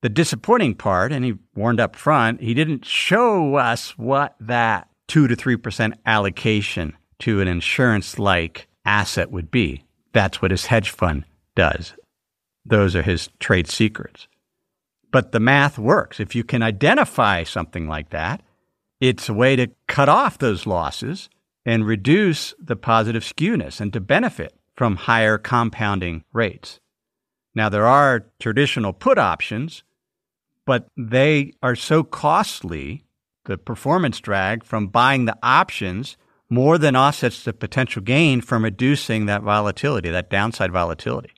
The 0.02 0.10
disappointing 0.10 0.74
part, 0.74 1.10
and 1.10 1.24
he 1.24 1.34
warned 1.54 1.80
up 1.80 1.96
front, 1.96 2.42
he 2.42 2.52
didn't 2.52 2.84
show 2.84 3.54
us 3.56 3.96
what 3.96 4.36
that 4.38 4.88
2 5.08 5.28
to 5.28 5.34
3% 5.34 5.94
allocation 6.04 6.92
to 7.20 7.40
an 7.40 7.48
insurance 7.48 8.18
like 8.18 8.68
asset 8.84 9.30
would 9.30 9.50
be. 9.50 9.84
That's 10.12 10.42
what 10.42 10.50
his 10.50 10.66
hedge 10.66 10.90
fund 10.90 11.24
does. 11.56 11.94
Those 12.64 12.96
are 12.96 13.02
his 13.02 13.28
trade 13.40 13.68
secrets. 13.68 14.26
But 15.12 15.32
the 15.32 15.40
math 15.40 15.78
works. 15.78 16.18
If 16.18 16.34
you 16.34 16.42
can 16.44 16.62
identify 16.62 17.44
something 17.44 17.86
like 17.86 18.10
that, 18.10 18.42
it's 19.00 19.28
a 19.28 19.34
way 19.34 19.54
to 19.56 19.70
cut 19.86 20.08
off 20.08 20.38
those 20.38 20.66
losses 20.66 21.28
and 21.66 21.86
reduce 21.86 22.54
the 22.58 22.76
positive 22.76 23.22
skewness 23.22 23.80
and 23.80 23.92
to 23.92 24.00
benefit 24.00 24.54
from 24.74 24.96
higher 24.96 25.38
compounding 25.38 26.24
rates. 26.32 26.80
Now, 27.54 27.68
there 27.68 27.86
are 27.86 28.26
traditional 28.40 28.92
put 28.92 29.18
options, 29.18 29.84
but 30.66 30.88
they 30.96 31.52
are 31.62 31.76
so 31.76 32.02
costly, 32.02 33.04
the 33.44 33.56
performance 33.58 34.20
drag 34.20 34.64
from 34.64 34.88
buying 34.88 35.26
the 35.26 35.38
options 35.42 36.16
more 36.50 36.78
than 36.78 36.96
offsets 36.96 37.44
the 37.44 37.52
potential 37.52 38.02
gain 38.02 38.40
from 38.40 38.64
reducing 38.64 39.26
that 39.26 39.42
volatility, 39.42 40.10
that 40.10 40.30
downside 40.30 40.72
volatility. 40.72 41.30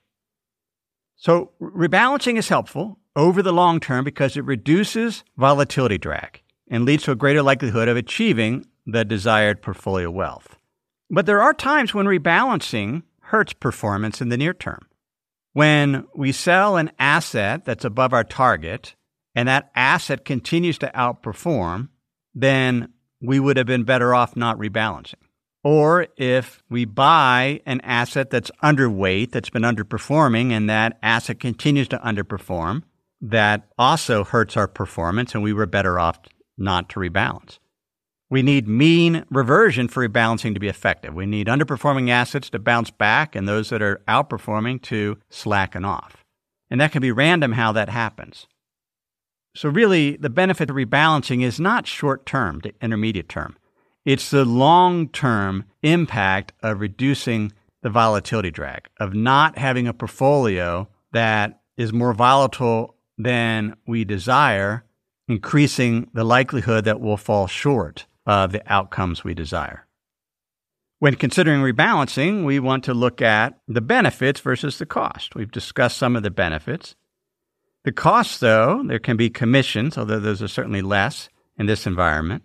So 1.16 1.52
rebalancing 1.60 2.36
is 2.36 2.48
helpful 2.48 2.98
over 3.14 3.42
the 3.42 3.52
long 3.52 3.80
term 3.80 4.04
because 4.04 4.36
it 4.36 4.44
reduces 4.44 5.24
volatility 5.36 5.98
drag 5.98 6.42
and 6.68 6.84
leads 6.84 7.04
to 7.04 7.12
a 7.12 7.16
greater 7.16 7.42
likelihood 7.42 7.88
of 7.88 7.96
achieving 7.96 8.66
the 8.86 9.04
desired 9.04 9.62
portfolio 9.62 10.10
wealth. 10.10 10.56
But 11.10 11.26
there 11.26 11.40
are 11.40 11.54
times 11.54 11.94
when 11.94 12.06
rebalancing 12.06 13.02
hurts 13.20 13.52
performance 13.52 14.20
in 14.20 14.28
the 14.28 14.36
near 14.36 14.54
term. 14.54 14.86
When 15.52 16.06
we 16.14 16.32
sell 16.32 16.76
an 16.76 16.92
asset 16.98 17.64
that's 17.64 17.84
above 17.84 18.12
our 18.12 18.24
target 18.24 18.94
and 19.34 19.48
that 19.48 19.70
asset 19.74 20.24
continues 20.24 20.78
to 20.78 20.90
outperform, 20.94 21.88
then 22.34 22.92
we 23.22 23.40
would 23.40 23.56
have 23.56 23.66
been 23.66 23.84
better 23.84 24.14
off 24.14 24.36
not 24.36 24.58
rebalancing. 24.58 25.14
Or 25.68 26.06
if 26.16 26.62
we 26.70 26.84
buy 26.84 27.60
an 27.66 27.80
asset 27.80 28.30
that's 28.30 28.52
underweight, 28.62 29.32
that's 29.32 29.50
been 29.50 29.64
underperforming, 29.64 30.52
and 30.52 30.70
that 30.70 30.96
asset 31.02 31.40
continues 31.40 31.88
to 31.88 31.98
underperform, 31.98 32.84
that 33.20 33.66
also 33.76 34.22
hurts 34.22 34.56
our 34.56 34.68
performance, 34.68 35.34
and 35.34 35.42
we 35.42 35.52
were 35.52 35.66
better 35.66 35.98
off 35.98 36.20
not 36.56 36.88
to 36.90 37.00
rebalance. 37.00 37.58
We 38.30 38.42
need 38.42 38.68
mean 38.68 39.24
reversion 39.28 39.88
for 39.88 40.08
rebalancing 40.08 40.54
to 40.54 40.60
be 40.60 40.68
effective. 40.68 41.14
We 41.14 41.26
need 41.26 41.48
underperforming 41.48 42.10
assets 42.10 42.48
to 42.50 42.60
bounce 42.60 42.92
back 42.92 43.34
and 43.34 43.48
those 43.48 43.70
that 43.70 43.82
are 43.82 44.00
outperforming 44.06 44.82
to 44.82 45.18
slacken 45.30 45.84
off. 45.84 46.24
And 46.70 46.80
that 46.80 46.92
can 46.92 47.02
be 47.02 47.10
random 47.10 47.50
how 47.50 47.72
that 47.72 47.88
happens. 47.88 48.46
So, 49.56 49.68
really, 49.68 50.16
the 50.16 50.30
benefit 50.30 50.70
of 50.70 50.76
rebalancing 50.76 51.42
is 51.42 51.58
not 51.58 51.88
short 51.88 52.24
term 52.24 52.60
to 52.60 52.72
intermediate 52.80 53.28
term. 53.28 53.56
It's 54.06 54.30
the 54.30 54.44
long 54.44 55.08
term 55.08 55.64
impact 55.82 56.52
of 56.62 56.80
reducing 56.80 57.52
the 57.82 57.90
volatility 57.90 58.52
drag, 58.52 58.86
of 59.00 59.14
not 59.14 59.58
having 59.58 59.88
a 59.88 59.92
portfolio 59.92 60.88
that 61.12 61.60
is 61.76 61.92
more 61.92 62.14
volatile 62.14 62.94
than 63.18 63.76
we 63.84 64.04
desire, 64.04 64.84
increasing 65.26 66.08
the 66.14 66.22
likelihood 66.22 66.84
that 66.84 67.00
we'll 67.00 67.16
fall 67.16 67.48
short 67.48 68.06
of 68.24 68.52
the 68.52 68.62
outcomes 68.72 69.24
we 69.24 69.34
desire. 69.34 69.88
When 71.00 71.16
considering 71.16 71.60
rebalancing, 71.60 72.44
we 72.44 72.60
want 72.60 72.84
to 72.84 72.94
look 72.94 73.20
at 73.20 73.58
the 73.66 73.80
benefits 73.80 74.38
versus 74.38 74.78
the 74.78 74.86
cost. 74.86 75.34
We've 75.34 75.50
discussed 75.50 75.96
some 75.96 76.14
of 76.14 76.22
the 76.22 76.30
benefits. 76.30 76.94
The 77.84 77.92
costs, 77.92 78.38
though, 78.38 78.84
there 78.86 79.00
can 79.00 79.16
be 79.16 79.30
commissions, 79.30 79.98
although 79.98 80.20
those 80.20 80.42
are 80.42 80.48
certainly 80.48 80.80
less 80.80 81.28
in 81.58 81.66
this 81.66 81.88
environment. 81.88 82.44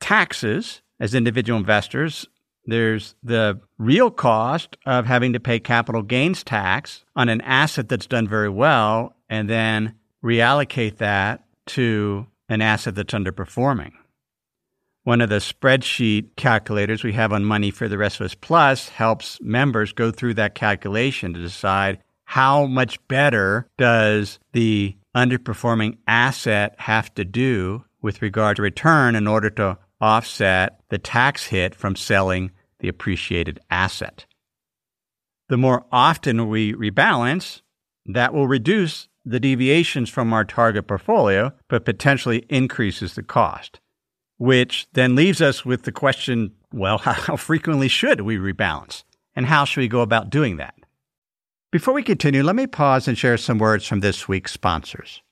Taxes, 0.00 0.82
as 1.00 1.14
individual 1.14 1.58
investors, 1.58 2.26
there's 2.66 3.14
the 3.22 3.60
real 3.78 4.10
cost 4.10 4.76
of 4.86 5.06
having 5.06 5.32
to 5.32 5.40
pay 5.40 5.60
capital 5.60 6.02
gains 6.02 6.42
tax 6.42 7.04
on 7.14 7.28
an 7.28 7.40
asset 7.42 7.88
that's 7.88 8.06
done 8.06 8.26
very 8.26 8.48
well 8.48 9.14
and 9.28 9.48
then 9.48 9.94
reallocate 10.24 10.98
that 10.98 11.44
to 11.66 12.26
an 12.48 12.60
asset 12.60 12.94
that's 12.94 13.14
underperforming. 13.14 13.92
One 15.04 15.20
of 15.20 15.28
the 15.28 15.36
spreadsheet 15.36 16.34
calculators 16.36 17.04
we 17.04 17.12
have 17.12 17.32
on 17.32 17.44
Money 17.44 17.70
for 17.70 17.88
the 17.88 17.98
Rest 17.98 18.18
of 18.18 18.24
Us 18.24 18.34
Plus 18.34 18.88
helps 18.88 19.40
members 19.40 19.92
go 19.92 20.10
through 20.10 20.34
that 20.34 20.56
calculation 20.56 21.32
to 21.32 21.40
decide 21.40 22.02
how 22.24 22.66
much 22.66 22.98
better 23.06 23.68
does 23.78 24.40
the 24.52 24.96
underperforming 25.16 25.98
asset 26.08 26.74
have 26.78 27.14
to 27.14 27.24
do 27.24 27.84
with 28.02 28.20
regard 28.20 28.56
to 28.56 28.62
return 28.62 29.14
in 29.14 29.28
order 29.28 29.48
to 29.48 29.78
offset 30.00 30.80
the 30.88 30.98
tax 30.98 31.46
hit 31.46 31.74
from 31.74 31.96
selling 31.96 32.50
the 32.80 32.88
appreciated 32.88 33.60
asset. 33.70 34.26
The 35.48 35.56
more 35.56 35.86
often 35.92 36.48
we 36.48 36.74
rebalance, 36.74 37.62
that 38.06 38.34
will 38.34 38.48
reduce 38.48 39.08
the 39.24 39.40
deviations 39.40 40.08
from 40.08 40.32
our 40.32 40.44
target 40.44 40.86
portfolio, 40.86 41.52
but 41.68 41.84
potentially 41.84 42.44
increases 42.48 43.14
the 43.14 43.22
cost, 43.22 43.80
which 44.38 44.86
then 44.92 45.16
leaves 45.16 45.42
us 45.42 45.64
with 45.64 45.82
the 45.82 45.92
question 45.92 46.52
well, 46.72 46.98
how 47.02 47.36
frequently 47.36 47.88
should 47.88 48.20
we 48.20 48.36
rebalance? 48.36 49.04
And 49.34 49.46
how 49.46 49.64
should 49.64 49.80
we 49.80 49.88
go 49.88 50.00
about 50.00 50.30
doing 50.30 50.56
that? 50.56 50.74
Before 51.72 51.94
we 51.94 52.02
continue, 52.02 52.42
let 52.42 52.56
me 52.56 52.66
pause 52.66 53.08
and 53.08 53.18
share 53.18 53.36
some 53.36 53.58
words 53.58 53.86
from 53.86 54.00
this 54.00 54.28
week's 54.28 54.52
sponsors. 54.52 55.22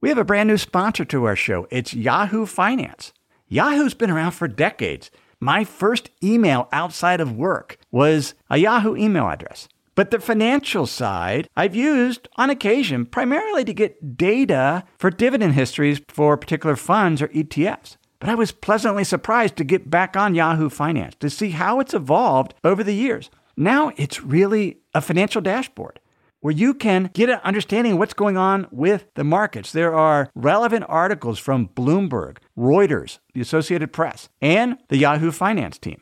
We 0.00 0.10
have 0.10 0.18
a 0.18 0.24
brand 0.24 0.48
new 0.48 0.58
sponsor 0.58 1.04
to 1.06 1.24
our 1.24 1.34
show. 1.34 1.66
It's 1.70 1.94
Yahoo 1.94 2.44
Finance. 2.44 3.13
Yahoo's 3.48 3.94
been 3.94 4.10
around 4.10 4.32
for 4.32 4.48
decades. 4.48 5.10
My 5.40 5.64
first 5.64 6.10
email 6.22 6.68
outside 6.72 7.20
of 7.20 7.36
work 7.36 7.78
was 7.90 8.34
a 8.48 8.56
Yahoo 8.56 8.96
email 8.96 9.28
address. 9.28 9.68
But 9.94 10.10
the 10.10 10.18
financial 10.18 10.86
side, 10.86 11.48
I've 11.56 11.76
used 11.76 12.26
on 12.36 12.50
occasion 12.50 13.06
primarily 13.06 13.64
to 13.64 13.74
get 13.74 14.16
data 14.16 14.84
for 14.98 15.10
dividend 15.10 15.54
histories 15.54 16.00
for 16.08 16.36
particular 16.36 16.74
funds 16.74 17.22
or 17.22 17.28
ETFs. 17.28 17.96
But 18.18 18.30
I 18.30 18.34
was 18.34 18.50
pleasantly 18.50 19.04
surprised 19.04 19.56
to 19.56 19.64
get 19.64 19.90
back 19.90 20.16
on 20.16 20.34
Yahoo 20.34 20.70
Finance 20.70 21.14
to 21.16 21.28
see 21.28 21.50
how 21.50 21.78
it's 21.78 21.94
evolved 21.94 22.54
over 22.64 22.82
the 22.82 22.94
years. 22.94 23.30
Now 23.56 23.92
it's 23.96 24.22
really 24.22 24.78
a 24.94 25.00
financial 25.00 25.42
dashboard 25.42 26.00
where 26.40 26.52
you 26.52 26.74
can 26.74 27.10
get 27.14 27.30
an 27.30 27.40
understanding 27.42 27.94
of 27.94 27.98
what's 27.98 28.12
going 28.12 28.36
on 28.36 28.66
with 28.70 29.06
the 29.14 29.24
markets. 29.24 29.72
There 29.72 29.94
are 29.94 30.28
relevant 30.34 30.84
articles 30.88 31.38
from 31.38 31.68
Bloomberg, 31.68 32.36
Reuters, 32.56 33.18
the 33.32 33.40
Associated 33.40 33.92
Press, 33.92 34.28
and 34.40 34.78
the 34.88 34.96
Yahoo 34.96 35.30
Finance 35.30 35.78
team. 35.78 36.00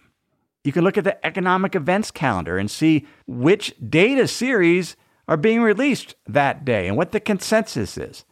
You 0.65 0.73
can 0.73 0.85
look 0.85 0.99
at 0.99 1.05
the 1.05 1.25
economic 1.27 1.75
events 1.75 2.11
calendar 2.11 2.57
and 2.57 2.71
see 2.71 3.07
which 3.27 3.75
data 3.89 4.29
series 4.29 4.97
are 5.27 5.37
being 5.37 5.63
released 5.63 6.15
that 6.27 6.65
day 6.65 6.87
and 6.87 6.97
what 6.97 7.13
the 7.13 7.21
consensus 7.21 7.97
is. 7.97 8.25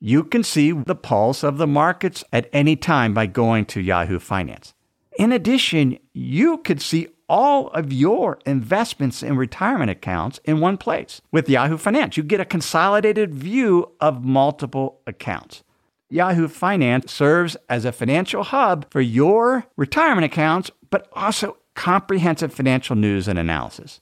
You 0.00 0.24
can 0.24 0.42
see 0.42 0.72
the 0.72 0.94
pulse 0.94 1.42
of 1.42 1.58
the 1.58 1.66
markets 1.66 2.24
at 2.32 2.48
any 2.52 2.76
time 2.76 3.14
by 3.14 3.26
going 3.26 3.64
to 3.66 3.80
Yahoo 3.80 4.18
Finance. 4.18 4.74
In 5.18 5.32
addition, 5.32 5.98
you 6.12 6.58
could 6.58 6.82
see 6.82 7.08
all 7.28 7.68
of 7.68 7.92
your 7.92 8.38
investments 8.44 9.22
and 9.22 9.38
retirement 9.38 9.90
accounts 9.90 10.40
in 10.44 10.60
one 10.60 10.76
place. 10.76 11.20
With 11.32 11.48
Yahoo 11.48 11.78
Finance, 11.78 12.16
you 12.16 12.22
get 12.22 12.40
a 12.40 12.44
consolidated 12.44 13.34
view 13.34 13.92
of 14.00 14.24
multiple 14.24 15.00
accounts. 15.06 15.62
Yahoo 16.10 16.48
Finance 16.48 17.12
serves 17.12 17.56
as 17.68 17.84
a 17.84 17.92
financial 17.92 18.42
hub 18.42 18.86
for 18.90 19.00
your 19.00 19.66
retirement 19.76 20.24
accounts, 20.24 20.72
but 20.90 21.08
also 21.12 21.56
comprehensive 21.74 22.52
financial 22.52 22.96
news 22.96 23.28
and 23.28 23.38
analysis. 23.38 24.00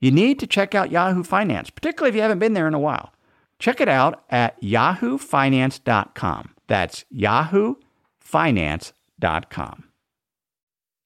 You 0.00 0.10
need 0.10 0.38
to 0.38 0.46
check 0.46 0.74
out 0.74 0.92
Yahoo 0.92 1.24
Finance, 1.24 1.68
particularly 1.70 2.10
if 2.10 2.14
you 2.14 2.22
haven't 2.22 2.38
been 2.38 2.54
there 2.54 2.68
in 2.68 2.74
a 2.74 2.78
while. 2.78 3.12
Check 3.58 3.80
it 3.80 3.88
out 3.88 4.22
at 4.30 4.60
yahoofinance.com. 4.62 6.54
That's 6.68 7.04
yahoofinance.com. 7.12 9.84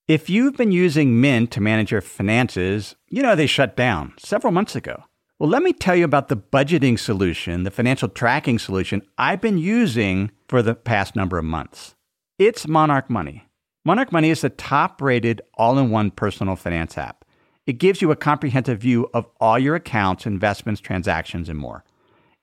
If 0.09 0.29
you've 0.29 0.57
been 0.57 0.73
using 0.73 1.21
Mint 1.21 1.53
to 1.53 1.61
manage 1.61 1.93
your 1.93 2.01
finances, 2.03 2.97
you 3.09 3.23
know 3.23 3.35
they 3.35 3.47
shut 3.47 3.75
down 3.77 4.13
several 4.19 4.53
months 4.53 4.77
ago. 4.77 5.05
Well, 5.43 5.51
let 5.51 5.63
me 5.65 5.73
tell 5.73 5.97
you 5.97 6.05
about 6.05 6.29
the 6.29 6.37
budgeting 6.37 6.97
solution, 6.97 7.65
the 7.65 7.73
financial 7.73 8.09
tracking 8.09 8.61
solution 8.61 9.03
I've 9.19 9.41
been 9.41 9.59
using 9.59 10.31
for 10.47 10.63
the 10.63 10.77
past 10.77 11.17
number 11.17 11.37
of 11.37 11.45
months. 11.45 11.97
It's 12.39 12.69
Monarch 12.69 13.11
Money. 13.11 13.49
Monarch 13.85 14.13
Money 14.13 14.31
is 14.31 14.43
the 14.43 14.51
top 14.51 15.03
rated 15.03 15.43
all 15.55 15.81
in 15.81 15.91
one 15.91 16.13
personal 16.13 16.55
finance 16.55 16.97
app. 16.97 17.25
It 17.67 17.81
gives 17.81 18.01
you 18.01 18.13
a 18.13 18.17
comprehensive 18.17 18.79
view 18.79 19.11
of 19.13 19.27
all 19.41 19.59
your 19.59 19.75
accounts, 19.75 20.27
investments, 20.27 20.81
transactions, 20.81 21.49
and 21.49 21.59
more. 21.59 21.83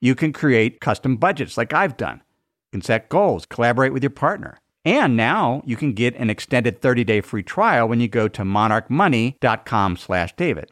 You 0.01 0.13
can 0.13 0.34
create 0.34 0.82
custom 0.82 1.15
budgets 1.15 1.58
like 1.58 1.72
I've 1.72 1.96
done. 1.96 2.18
You 2.18 2.79
can 2.79 2.82
set 2.82 3.08
goals, 3.08 3.46
collaborate 3.46 3.94
with 3.94 4.03
your 4.03 4.10
partner. 4.10 4.60
And 4.84 5.15
now 5.15 5.63
you 5.65 5.77
can 5.77 5.94
get 5.94 6.18
an 6.18 6.29
extended 6.29 6.82
30-day 6.82 7.22
free 7.22 7.44
trial 7.44 7.88
when 7.88 8.01
you 8.01 8.10
go 8.10 8.27
to 8.27 8.44
monarchmoney.com/david. 8.44 10.72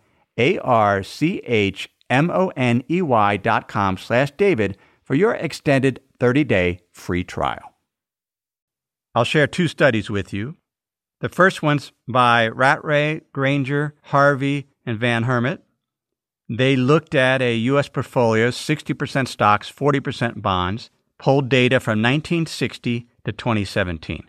M-O-N-A-R-C-H-M-O-N-E-Y 0.37 3.37
dot 3.37 3.67
com 3.67 3.97
slash 3.97 4.31
David 4.31 4.77
for 5.03 5.15
your 5.15 5.33
extended 5.33 5.99
30-day 6.19 6.81
free 6.91 7.23
trial. 7.23 7.73
I'll 9.13 9.23
share 9.23 9.47
two 9.47 9.67
studies 9.67 10.09
with 10.09 10.31
you. 10.31 10.55
The 11.19 11.29
first 11.29 11.61
one's 11.61 11.91
by 12.07 12.47
Rattray, 12.47 13.21
Granger, 13.33 13.95
Harvey, 14.03 14.67
and 14.85 14.99
Van 14.99 15.23
Hemert. 15.23 15.61
They 16.49 16.75
looked 16.75 17.15
at 17.15 17.41
a 17.41 17.55
U.S. 17.55 17.87
portfolio, 17.87 18.49
60% 18.49 19.27
stocks, 19.27 19.71
40% 19.71 20.41
bonds, 20.41 20.89
pulled 21.17 21.49
data 21.49 21.79
from 21.79 22.01
1960 22.01 23.07
to 23.25 23.31
2017. 23.31 24.23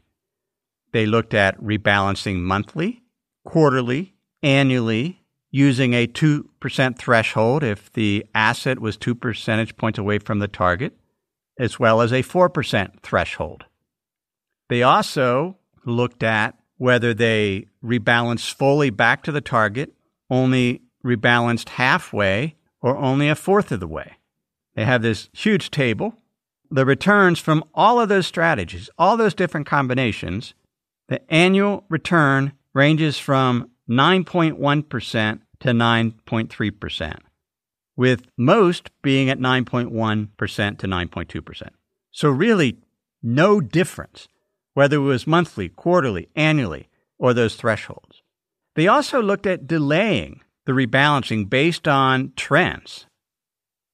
They 0.92 1.06
looked 1.06 1.34
at 1.34 1.60
rebalancing 1.60 2.40
monthly, 2.40 3.02
quarterly, 3.44 4.14
annually, 4.42 5.21
using 5.52 5.92
a 5.92 6.06
2% 6.06 6.98
threshold 6.98 7.62
if 7.62 7.92
the 7.92 8.26
asset 8.34 8.80
was 8.80 8.96
2 8.96 9.14
percentage 9.14 9.76
points 9.76 9.98
away 9.98 10.18
from 10.18 10.40
the 10.40 10.48
target, 10.48 10.96
as 11.60 11.78
well 11.78 12.00
as 12.00 12.10
a 12.10 12.22
4% 12.22 13.00
threshold. 13.02 13.66
They 14.68 14.82
also 14.82 15.58
looked 15.84 16.22
at 16.22 16.58
whether 16.78 17.12
they 17.12 17.66
rebalanced 17.84 18.54
fully 18.54 18.90
back 18.90 19.22
to 19.22 19.30
the 19.30 19.42
target, 19.42 19.92
only 20.30 20.82
rebalanced 21.04 21.68
halfway 21.68 22.56
or 22.80 22.96
only 22.96 23.28
a 23.28 23.34
fourth 23.34 23.70
of 23.70 23.80
the 23.80 23.86
way. 23.86 24.16
They 24.74 24.84
have 24.84 25.02
this 25.02 25.28
huge 25.32 25.70
table. 25.70 26.14
The 26.70 26.86
returns 26.86 27.38
from 27.38 27.64
all 27.74 28.00
of 28.00 28.08
those 28.08 28.26
strategies, 28.26 28.88
all 28.96 29.18
those 29.18 29.34
different 29.34 29.66
combinations, 29.66 30.54
the 31.08 31.20
annual 31.30 31.84
return 31.90 32.52
ranges 32.72 33.18
from 33.18 33.68
9.1% 33.92 35.40
to 35.60 35.68
9.3%, 35.68 37.18
with 37.96 38.26
most 38.36 38.90
being 39.02 39.28
at 39.30 39.38
9.1% 39.38 40.78
to 40.78 40.86
9.2%. 40.86 41.68
So, 42.10 42.28
really, 42.30 42.78
no 43.22 43.60
difference 43.60 44.28
whether 44.74 44.96
it 44.96 45.00
was 45.00 45.26
monthly, 45.26 45.68
quarterly, 45.68 46.28
annually, 46.34 46.88
or 47.18 47.34
those 47.34 47.56
thresholds. 47.56 48.22
They 48.74 48.88
also 48.88 49.20
looked 49.20 49.46
at 49.46 49.66
delaying 49.66 50.40
the 50.64 50.72
rebalancing 50.72 51.50
based 51.50 51.86
on 51.86 52.32
trends, 52.36 53.06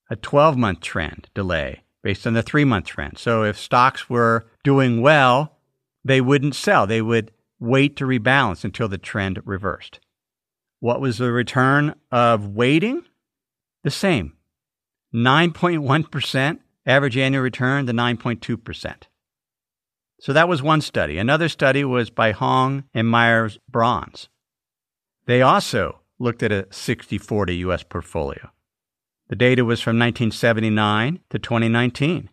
a 0.09 0.15
12 0.15 0.57
month 0.57 0.79
trend 0.81 1.29
delay 1.33 1.83
based 2.01 2.25
on 2.25 2.33
the 2.33 2.43
three 2.43 2.63
month 2.63 2.85
trend. 2.85 3.17
So 3.17 3.43
if 3.43 3.57
stocks 3.57 4.09
were 4.09 4.47
doing 4.63 5.01
well, 5.01 5.57
they 6.03 6.21
wouldn't 6.21 6.55
sell. 6.55 6.87
They 6.87 7.01
would 7.01 7.31
wait 7.59 7.95
to 7.97 8.05
rebalance 8.05 8.63
until 8.63 8.87
the 8.87 8.97
trend 8.97 9.39
reversed. 9.45 9.99
What 10.79 11.01
was 11.01 11.17
the 11.17 11.31
return 11.31 11.95
of 12.11 12.47
waiting? 12.47 13.03
The 13.83 13.91
same 13.91 14.33
9.1% 15.13 16.59
average 16.85 17.17
annual 17.17 17.43
return 17.43 17.85
to 17.85 17.93
9.2%. 17.93 19.03
So 20.21 20.33
that 20.33 20.49
was 20.49 20.61
one 20.61 20.81
study. 20.81 21.17
Another 21.17 21.49
study 21.49 21.83
was 21.83 22.09
by 22.09 22.31
Hong 22.31 22.83
and 22.93 23.07
Myers 23.07 23.57
Brons. 23.69 24.27
They 25.25 25.41
also 25.41 26.01
looked 26.17 26.43
at 26.43 26.51
a 26.51 26.67
60 26.71 27.17
40 27.17 27.55
U.S. 27.57 27.83
portfolio. 27.83 28.49
The 29.29 29.35
data 29.35 29.63
was 29.63 29.79
from 29.79 29.97
1979 29.99 31.19
to 31.29 31.39
2019. 31.39 32.29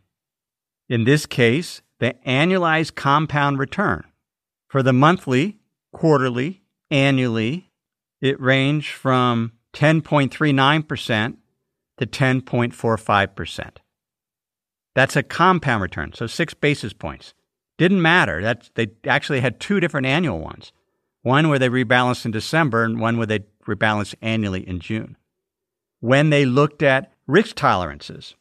In 0.88 1.04
this 1.04 1.26
case, 1.26 1.82
the 1.98 2.14
annualized 2.26 2.94
compound 2.94 3.58
return 3.58 4.04
for 4.76 4.82
the 4.82 4.92
monthly, 4.92 5.56
quarterly, 5.90 6.60
annually, 6.90 7.70
it 8.20 8.38
ranged 8.38 8.92
from 8.92 9.52
10.39% 9.72 11.36
to 11.96 12.06
10.45%. 12.06 13.70
That's 14.94 15.16
a 15.16 15.22
compound 15.22 15.80
return, 15.80 16.12
so 16.12 16.26
six 16.26 16.52
basis 16.52 16.92
points. 16.92 17.32
Didn't 17.78 18.02
matter. 18.02 18.42
That's, 18.42 18.70
they 18.74 18.90
actually 19.06 19.40
had 19.40 19.60
two 19.60 19.80
different 19.80 20.08
annual 20.08 20.40
ones 20.40 20.72
one 21.22 21.48
where 21.48 21.58
they 21.58 21.70
rebalanced 21.70 22.26
in 22.26 22.30
December 22.30 22.84
and 22.84 23.00
one 23.00 23.16
where 23.16 23.26
they 23.26 23.46
rebalanced 23.66 24.16
annually 24.20 24.68
in 24.68 24.80
June. 24.80 25.16
When 26.00 26.28
they 26.28 26.44
looked 26.44 26.82
at 26.82 27.14
risk 27.26 27.56
tolerances 27.56 28.34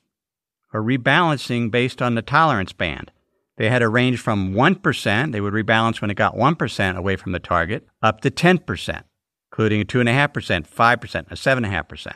or 0.73 0.83
rebalancing 0.83 1.71
based 1.71 2.01
on 2.01 2.15
the 2.15 2.21
tolerance 2.21 2.73
band, 2.73 3.09
they 3.57 3.69
had 3.69 3.81
a 3.81 3.89
range 3.89 4.19
from 4.19 4.53
1%, 4.53 5.31
they 5.31 5.41
would 5.41 5.53
rebalance 5.53 6.01
when 6.01 6.11
it 6.11 6.15
got 6.15 6.35
1% 6.35 6.97
away 6.97 7.15
from 7.15 7.31
the 7.31 7.39
target, 7.39 7.87
up 8.01 8.21
to 8.21 8.31
10%, 8.31 9.03
including 9.51 9.81
a 9.81 9.85
2.5%, 9.85 10.67
5%, 10.67 11.31
a 11.31 11.35
7.5%. 11.35 12.15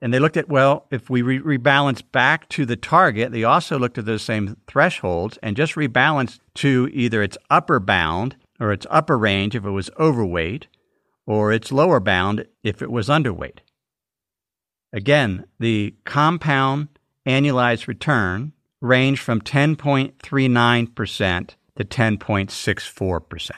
And 0.00 0.14
they 0.14 0.20
looked 0.20 0.36
at, 0.36 0.48
well, 0.48 0.86
if 0.90 1.10
we 1.10 1.22
re- 1.22 1.58
rebalance 1.58 2.02
back 2.12 2.48
to 2.50 2.64
the 2.64 2.76
target, 2.76 3.32
they 3.32 3.44
also 3.44 3.78
looked 3.78 3.98
at 3.98 4.04
those 4.04 4.22
same 4.22 4.56
thresholds 4.68 5.38
and 5.42 5.56
just 5.56 5.74
rebalanced 5.74 6.38
to 6.56 6.88
either 6.92 7.22
its 7.22 7.38
upper 7.50 7.80
bound 7.80 8.36
or 8.60 8.72
its 8.72 8.86
upper 8.90 9.18
range 9.18 9.54
if 9.54 9.64
it 9.64 9.70
was 9.70 9.90
overweight, 9.98 10.66
or 11.26 11.52
its 11.52 11.70
lower 11.70 12.00
bound 12.00 12.46
if 12.62 12.82
it 12.82 12.90
was 12.90 13.08
underweight. 13.08 13.58
Again, 14.92 15.44
the 15.58 15.94
compound 16.04 16.88
annualized 17.26 17.86
return 17.86 18.52
ranged 18.80 19.20
from 19.20 19.40
10.39% 19.40 21.50
to 21.76 21.84
10.64%. 21.84 23.50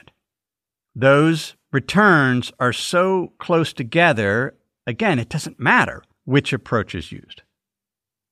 Those 0.95 1.55
returns 1.73 2.53
are 2.59 2.73
so 2.73 3.33
close 3.39 3.73
together, 3.73 4.55
again, 4.87 5.19
it 5.19 5.29
doesn't 5.29 5.61
matter 5.61 6.03
which 6.25 6.53
approach 6.53 6.95
is 6.95 7.13
used. 7.13 7.43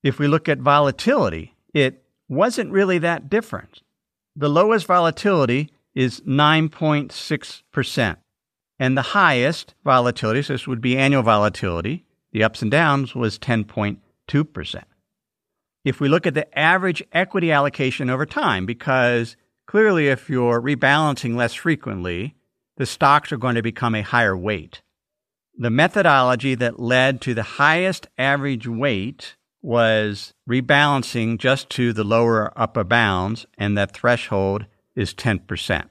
If 0.03 0.19
we 0.19 0.29
look 0.29 0.49
at 0.49 0.59
volatility, 0.59 1.57
it 1.75 2.05
wasn't 2.29 2.71
really 2.71 2.99
that 2.99 3.29
different. 3.29 3.83
The 4.37 4.49
lowest 4.49 4.87
volatility 4.87 5.71
is 5.95 6.21
9.6%, 6.21 8.17
and 8.79 8.97
the 8.97 9.03
highest 9.03 9.75
volatility, 9.85 10.43
so 10.43 10.53
this 10.53 10.67
would 10.67 10.81
be 10.81 10.97
annual 10.97 11.23
volatility, 11.23 12.05
the 12.33 12.45
ups 12.45 12.63
and 12.63 12.71
downs, 12.71 13.15
was 13.15 13.39
10.2%. 13.39 14.83
If 15.85 16.01
we 16.01 16.09
look 16.09 16.27
at 16.27 16.35
the 16.35 16.59
average 16.59 17.03
equity 17.13 17.53
allocation 17.53 18.11
over 18.11 18.27
time, 18.27 18.67
because 18.67 19.37
clearly 19.67 20.09
if 20.09 20.29
you're 20.29 20.61
rebalancing 20.61 21.37
less 21.37 21.55
frequently, 21.55 22.35
the 22.77 22.87
stocks 22.87 23.33
are 23.33 23.39
going 23.39 23.55
to 23.55 23.63
become 23.63 23.95
a 23.95 24.03
higher 24.03 24.37
weight 24.37 24.83
the 25.59 25.71
methodology 25.71 26.55
that 26.55 26.79
led 26.79 27.21
to 27.21 27.35
the 27.35 27.43
highest 27.43 28.07
average 28.17 28.69
weight 28.69 29.35
was 29.61 30.33
rebalancing 30.49 31.37
just 31.37 31.69
to 31.71 31.93
the 31.93 32.05
lower 32.05 32.53
upper 32.57 32.85
bounds, 32.85 33.45
and 33.59 33.77
that 33.77 33.93
threshold 33.93 34.67
is 34.95 35.13
10%. 35.13 35.89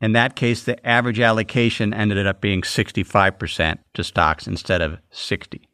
In 0.00 0.12
that 0.12 0.36
case, 0.36 0.62
the 0.62 0.86
average 0.86 1.18
allocation 1.18 1.92
ended 1.92 2.24
up 2.24 2.40
being 2.40 2.62
65% 2.62 3.78
to 3.94 4.04
stocks 4.04 4.46
instead 4.46 4.80
of 4.80 4.98
60. 5.10 5.67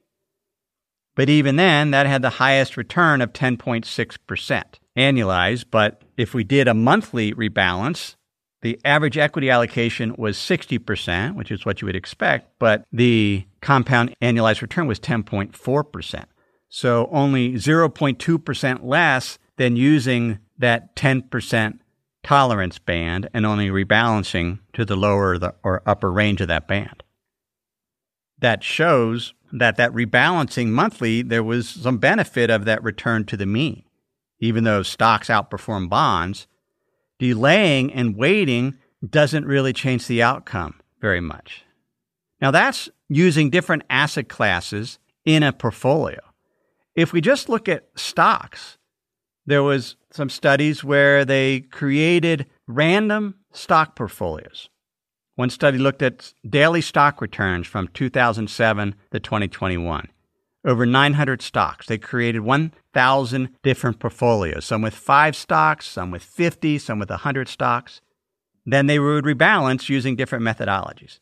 But 1.15 1.29
even 1.29 1.57
then, 1.57 1.91
that 1.93 2.07
had 2.07 2.23
the 2.23 2.31
highest 2.31 2.77
return 2.77 3.21
of 3.21 3.33
10.6% 3.33 4.65
annualized. 4.97 5.65
But 5.71 6.03
if 6.17 6.35
we 6.35 6.45
did 6.45 6.69
a 6.69 6.75
monthly 6.75 7.33
rebalance, 7.33 8.17
the 8.63 8.81
average 8.85 9.19
equity 9.19 9.51
allocation 9.51 10.15
was 10.17 10.39
60%, 10.39 11.35
which 11.35 11.51
is 11.51 11.67
what 11.67 11.83
you 11.83 11.87
would 11.87 11.95
expect, 11.95 12.59
but 12.59 12.87
the 12.91 13.45
compound 13.61 14.15
annualized 14.23 14.63
return 14.63 14.87
was 14.87 14.99
10.4%. 14.99 16.25
So 16.71 17.09
only 17.13 17.53
0.2% 17.53 18.79
less 18.83 19.39
than 19.59 19.77
using 19.77 20.39
that 20.59 20.97
10% 20.97 21.79
tolerance 22.23 22.79
band 22.79 23.29
and 23.35 23.45
only 23.45 23.69
rebalancing 23.69 24.61
to 24.73 24.87
the 24.87 24.97
lower 24.97 25.39
or 25.63 25.83
upper 25.87 26.11
range 26.11 26.41
of 26.41 26.49
that 26.49 26.67
band. 26.67 27.03
That 28.39 28.65
shows 28.65 29.35
that 29.55 29.77
that 29.77 29.93
rebalancing 29.93 30.69
monthly, 30.69 31.23
there 31.23 31.45
was 31.45 31.69
some 31.69 31.99
benefit 31.99 32.51
of 32.51 32.65
that 32.65 32.83
return 32.83 33.25
to 33.27 33.37
the 33.37 33.47
mean. 33.47 33.85
Even 34.41 34.65
though 34.65 34.83
stocks 34.83 35.29
outperform 35.29 35.89
bonds, 35.89 36.47
delaying 37.19 37.93
and 37.93 38.17
waiting 38.17 38.77
doesn't 39.09 39.47
really 39.47 39.73
change 39.73 40.07
the 40.07 40.23
outcome 40.23 40.81
very 41.01 41.21
much. 41.21 41.65
Now, 42.41 42.51
that's 42.51 42.89
using 43.09 43.49
different 43.49 43.85
asset 43.89 44.29
classes 44.29 44.99
in 45.25 45.43
a 45.43 45.53
portfolio. 45.53 46.21
If 46.97 47.13
we 47.13 47.21
just 47.21 47.49
look 47.49 47.69
at 47.69 47.89
stocks, 47.95 48.77
there 49.47 49.63
was 49.63 49.97
some 50.11 50.29
studies 50.29 50.83
where 50.83 51.25
they 51.25 51.61
created 51.61 52.47
random 52.67 53.37
stock 53.53 53.95
portfolios. 53.95 54.69
One 55.37 55.51
study 55.51 55.79
looked 55.79 56.03
at 56.03 56.33
daily 56.49 56.81
stock 56.81 57.21
returns 57.21 57.67
from 57.67 57.89
2007 57.89 58.95
to 59.11 59.21
2021 59.21 60.09
over 60.65 60.87
900 60.87 61.43
stocks. 61.43 61.87
They 61.87 61.99
created 61.99 62.41
1,000 62.41 63.49
different 63.63 63.99
portfolios, 63.99 64.65
some 64.65 64.83
with 64.83 64.95
five 64.95 65.37
stocks, 65.37 65.87
some 65.87 66.11
with 66.11 66.23
50, 66.23 66.79
some 66.79 66.99
with 66.99 67.11
100 67.11 67.49
stocks. 67.49 68.01
Then 68.65 68.87
they 68.87 68.99
would 68.99 69.25
rebalance 69.25 69.89
using 69.89 70.17
different 70.17 70.45
methodologies. 70.45 71.21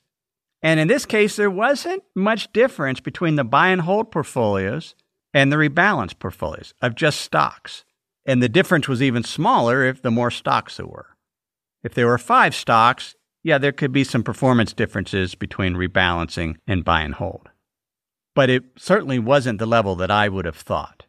And 0.62 0.78
in 0.78 0.86
this 0.86 1.04
case, 1.04 1.34
there 1.34 1.50
wasn't 1.50 2.04
much 2.14 2.52
difference 2.52 3.00
between 3.00 3.34
the 3.34 3.44
buy 3.44 3.68
and 3.68 3.80
hold 3.80 4.12
portfolios 4.12 4.94
and 5.34 5.50
the 5.50 5.56
rebalance 5.56 6.16
portfolios 6.16 6.72
of 6.80 6.94
just 6.94 7.20
stocks. 7.20 7.84
And 8.24 8.40
the 8.40 8.48
difference 8.48 8.86
was 8.86 9.02
even 9.02 9.24
smaller 9.24 9.84
if 9.84 10.02
the 10.02 10.12
more 10.12 10.30
stocks 10.30 10.76
there 10.76 10.86
were. 10.86 11.16
If 11.82 11.94
there 11.94 12.06
were 12.06 12.18
five 12.18 12.54
stocks, 12.54 13.16
yeah, 13.42 13.58
there 13.58 13.72
could 13.72 13.92
be 13.92 14.04
some 14.04 14.22
performance 14.22 14.72
differences 14.72 15.34
between 15.34 15.74
rebalancing 15.74 16.56
and 16.66 16.84
buy 16.84 17.02
and 17.02 17.14
hold 17.14 17.50
but 18.34 18.50
it 18.50 18.64
certainly 18.76 19.18
wasn't 19.18 19.58
the 19.58 19.66
level 19.66 19.94
that 19.96 20.10
I 20.10 20.28
would 20.28 20.44
have 20.44 20.56
thought. 20.56 21.04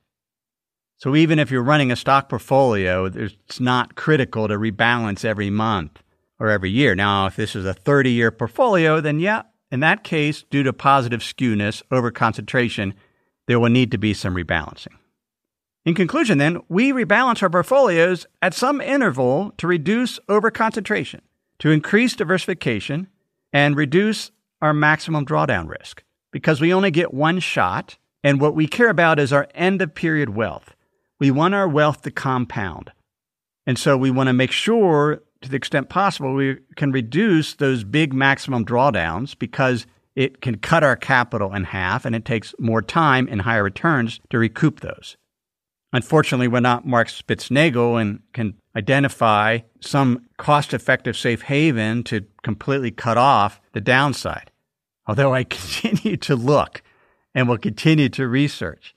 So 0.98 1.16
even 1.16 1.40
if 1.40 1.52
you're 1.52 1.64
running 1.64 1.92
a 1.92 1.96
stock 1.96 2.30
portfolio, 2.30 3.06
it's 3.06 3.60
not 3.60 3.96
critical 3.96 4.48
to 4.48 4.58
rebalance 4.58 5.26
every 5.26 5.50
month 5.50 6.02
or 6.40 6.50
every 6.50 6.70
year. 6.70 6.96
Now, 6.96 7.26
if 7.28 7.36
this 7.36 7.56
is 7.56 7.66
a 7.66 7.74
30 7.74 8.12
year 8.12 8.32
portfolio, 8.32 9.02
then 9.02 9.20
yeah, 9.20 9.44
in 9.72 9.80
that 9.82 10.04
case, 10.04 10.44
due 10.50 10.64
to 10.64 10.72
positive 10.72 11.22
skewness 11.22 11.82
over 11.92 12.12
concentration, 12.12 12.94
there 13.48 13.60
will 13.60 13.70
need 13.70 13.92
to 13.92 13.98
be 13.98 14.14
some 14.14 14.36
rebalancing. 14.36 14.96
In 15.86 15.96
conclusion, 15.96 16.38
then, 16.38 16.62
we 16.70 16.94
rebalance 16.94 17.44
our 17.44 17.50
portfolios 17.50 18.26
at 18.42 18.54
some 18.54 18.80
interval 18.80 19.52
to 19.58 19.68
reduce 19.68 20.18
overconcentration, 20.30 21.20
to 21.60 21.72
increase 21.72 22.16
diversification, 22.16 23.08
and 23.54 23.78
reduce 23.78 24.32
our 24.62 24.74
maximum 24.74 25.26
drawdown 25.26 25.70
risk 25.70 26.04
because 26.32 26.60
we 26.60 26.74
only 26.74 26.92
get 26.92 27.14
one 27.14 27.40
shot. 27.40 27.98
And 28.24 28.42
what 28.42 28.56
we 28.56 28.68
care 28.68 28.90
about 28.90 29.20
is 29.20 29.32
our 29.32 29.48
end 29.54 29.82
of 29.82 29.94
period 29.94 30.30
wealth. 30.30 30.76
We 31.20 31.30
want 31.30 31.54
our 31.54 31.68
wealth 31.68 32.02
to 32.02 32.12
compound. 32.12 32.92
And 33.68 33.78
so 33.78 33.96
we 33.96 34.12
want 34.12 34.28
to 34.28 34.34
make 34.34 34.52
sure, 34.52 35.22
to 35.42 35.50
the 35.50 35.56
extent 35.56 35.90
possible, 35.90 36.34
we 36.34 36.58
can 36.76 36.92
reduce 36.92 37.54
those 37.54 37.84
big 37.84 38.14
maximum 38.14 38.66
drawdowns 38.66 39.38
because 39.38 39.86
it 40.16 40.42
can 40.42 40.58
cut 40.58 40.84
our 40.84 40.96
capital 40.96 41.54
in 41.54 41.66
half 41.66 42.06
and 42.06 42.16
it 42.16 42.26
takes 42.26 42.54
more 42.60 42.82
time 42.82 43.28
and 43.30 43.42
higher 43.42 43.64
returns 43.64 44.20
to 44.30 44.38
recoup 44.38 44.80
those. 44.80 45.18
Unfortunately, 45.92 46.48
we're 46.48 46.60
not 46.60 46.88
Mark 46.88 47.08
Spitznagel 47.08 48.02
and 48.02 48.20
can 48.34 48.56
identify 48.76 49.60
some 49.80 50.26
cost 50.38 50.74
effective 50.74 51.16
safe 51.16 51.44
haven 51.44 52.04
to 52.04 52.26
completely 52.42 52.92
cut 52.92 53.18
off 53.18 53.62
the 53.74 53.82
downside 53.82 54.52
although 55.08 55.34
I 55.34 55.44
continue 55.50 56.18
to 56.18 56.36
look 56.36 56.82
and 57.34 57.48
will 57.48 57.58
continue 57.58 58.10
to 58.10 58.28
research. 58.28 58.96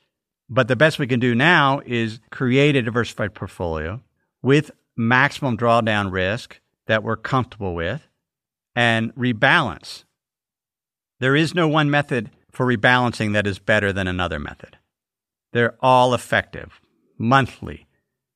But 0.49 0.69
the 0.69 0.77
best 0.77 0.99
we 0.99 1.07
can 1.07 1.21
do 1.21 1.35
now 1.35 1.81
is 1.85 2.21
create 2.31 2.77
a 2.77 2.83
diversified 2.83 3.35
portfolio 3.35 4.01
with 4.43 4.71
maximum 4.97 5.57
drawdown 5.57 6.13
risk 6.13 6.61
that 6.87 7.03
we're 7.03 7.17
comfortable 7.17 7.75
with 7.75 8.07
and 8.75 9.15
rebalance. 9.17 10.05
There 11.19 11.35
is 11.35 11.55
no 11.55 11.67
one 11.67 11.91
method 11.91 12.31
for 12.53 12.67
rebalancing 12.67 13.33
that 13.33 13.47
is 13.47 13.59
better 13.59 13.93
than 13.93 14.07
another 14.07 14.39
method. 14.39 14.77
They're 15.53 15.77
all 15.81 16.15
effective 16.15 16.81
monthly, 17.19 17.87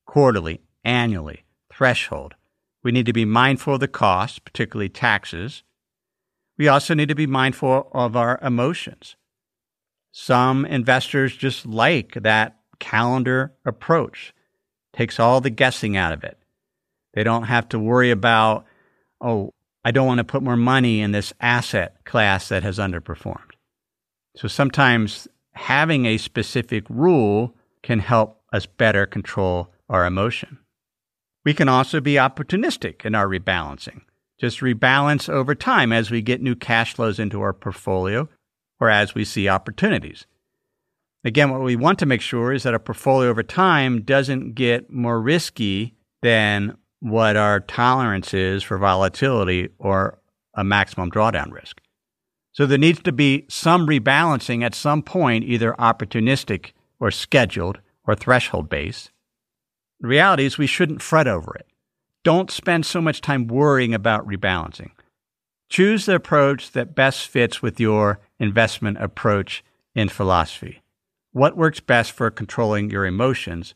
quarterly, 0.05 0.59
annually, 0.83 1.43
threshold. 1.71 2.35
We 2.83 2.91
need 2.91 3.05
to 3.05 3.13
be 3.13 3.25
mindful 3.25 3.75
of 3.75 3.79
the 3.79 3.87
costs, 3.87 4.39
particularly 4.39 4.89
taxes, 4.89 5.63
we 6.61 6.67
also 6.67 6.93
need 6.93 7.09
to 7.09 7.15
be 7.15 7.25
mindful 7.25 7.89
of 7.91 8.15
our 8.15 8.39
emotions. 8.43 9.15
Some 10.11 10.63
investors 10.63 11.35
just 11.35 11.65
like 11.65 12.13
that 12.13 12.57
calendar 12.77 13.53
approach, 13.65 14.31
takes 14.93 15.19
all 15.19 15.41
the 15.41 15.49
guessing 15.49 15.97
out 15.97 16.13
of 16.13 16.23
it. 16.23 16.37
They 17.15 17.23
don't 17.23 17.45
have 17.45 17.67
to 17.69 17.79
worry 17.79 18.11
about, 18.11 18.65
oh, 19.19 19.55
I 19.83 19.89
don't 19.89 20.05
want 20.05 20.19
to 20.19 20.23
put 20.23 20.43
more 20.43 20.55
money 20.55 21.01
in 21.01 21.13
this 21.13 21.33
asset 21.41 22.05
class 22.05 22.49
that 22.49 22.61
has 22.61 22.77
underperformed. 22.77 23.55
So 24.35 24.47
sometimes 24.47 25.27
having 25.53 26.05
a 26.05 26.17
specific 26.17 26.83
rule 26.89 27.55
can 27.81 27.97
help 27.97 28.39
us 28.53 28.67
better 28.67 29.07
control 29.07 29.73
our 29.89 30.05
emotion. 30.05 30.59
We 31.43 31.53
can 31.53 31.69
also 31.69 31.99
be 31.99 32.13
opportunistic 32.15 33.05
in 33.05 33.15
our 33.15 33.27
rebalancing 33.27 34.01
just 34.41 34.59
rebalance 34.59 35.29
over 35.29 35.53
time 35.53 35.93
as 35.93 36.09
we 36.09 36.19
get 36.19 36.41
new 36.41 36.55
cash 36.55 36.95
flows 36.95 37.19
into 37.19 37.41
our 37.41 37.53
portfolio 37.53 38.27
or 38.79 38.89
as 38.89 39.13
we 39.13 39.23
see 39.23 39.47
opportunities. 39.47 40.25
Again, 41.23 41.51
what 41.51 41.61
we 41.61 41.75
want 41.75 41.99
to 41.99 42.07
make 42.07 42.21
sure 42.21 42.51
is 42.51 42.63
that 42.63 42.73
our 42.73 42.79
portfolio 42.79 43.29
over 43.29 43.43
time 43.43 44.01
doesn't 44.01 44.55
get 44.55 44.91
more 44.91 45.21
risky 45.21 45.93
than 46.23 46.75
what 47.01 47.37
our 47.37 47.59
tolerance 47.59 48.33
is 48.33 48.63
for 48.63 48.79
volatility 48.79 49.69
or 49.77 50.17
a 50.55 50.63
maximum 50.63 51.11
drawdown 51.11 51.51
risk. 51.51 51.79
So 52.51 52.65
there 52.65 52.79
needs 52.79 53.03
to 53.03 53.11
be 53.11 53.45
some 53.47 53.85
rebalancing 53.85 54.63
at 54.63 54.73
some 54.73 55.03
point, 55.03 55.43
either 55.43 55.73
opportunistic 55.73 56.71
or 56.99 57.11
scheduled 57.11 57.79
or 58.07 58.15
threshold 58.15 58.69
based. 58.69 59.11
The 60.01 60.07
reality 60.07 60.45
is 60.45 60.57
we 60.57 60.67
shouldn't 60.67 61.01
fret 61.01 61.27
over 61.27 61.55
it. 61.55 61.67
Don't 62.23 62.51
spend 62.51 62.85
so 62.85 62.99
much 63.01 63.21
time 63.21 63.47
worrying 63.47 63.93
about 63.93 64.27
rebalancing. 64.27 64.91
Choose 65.69 66.05
the 66.05 66.15
approach 66.15 66.71
that 66.71 66.95
best 66.95 67.27
fits 67.27 67.61
with 67.61 67.79
your 67.79 68.19
investment 68.39 68.97
approach 68.99 69.63
in 69.95 70.09
philosophy. 70.09 70.81
What 71.31 71.55
works 71.55 71.79
best 71.79 72.11
for 72.11 72.29
controlling 72.29 72.89
your 72.89 73.05
emotions? 73.05 73.75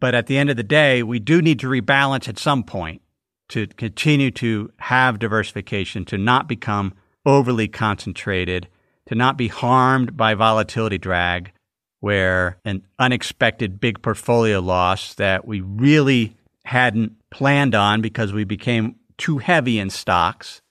But 0.00 0.14
at 0.14 0.26
the 0.26 0.38
end 0.38 0.48
of 0.48 0.56
the 0.56 0.62
day, 0.62 1.02
we 1.02 1.18
do 1.18 1.42
need 1.42 1.58
to 1.60 1.66
rebalance 1.66 2.28
at 2.28 2.38
some 2.38 2.62
point 2.62 3.02
to 3.48 3.66
continue 3.66 4.30
to 4.30 4.70
have 4.78 5.18
diversification, 5.18 6.04
to 6.04 6.18
not 6.18 6.48
become 6.48 6.94
overly 7.26 7.66
concentrated, 7.66 8.68
to 9.06 9.14
not 9.14 9.36
be 9.36 9.48
harmed 9.48 10.16
by 10.16 10.34
volatility 10.34 10.98
drag, 10.98 11.52
where 12.00 12.58
an 12.64 12.82
unexpected 12.98 13.80
big 13.80 14.02
portfolio 14.02 14.60
loss 14.60 15.14
that 15.14 15.46
we 15.46 15.60
really 15.60 16.36
hadn't 16.64 17.12
planned 17.30 17.74
on 17.74 18.00
because 18.00 18.32
we 18.32 18.44
became 18.44 18.96
too 19.16 19.38
heavy 19.38 19.78
in 19.78 19.90
stocks. 19.90 20.62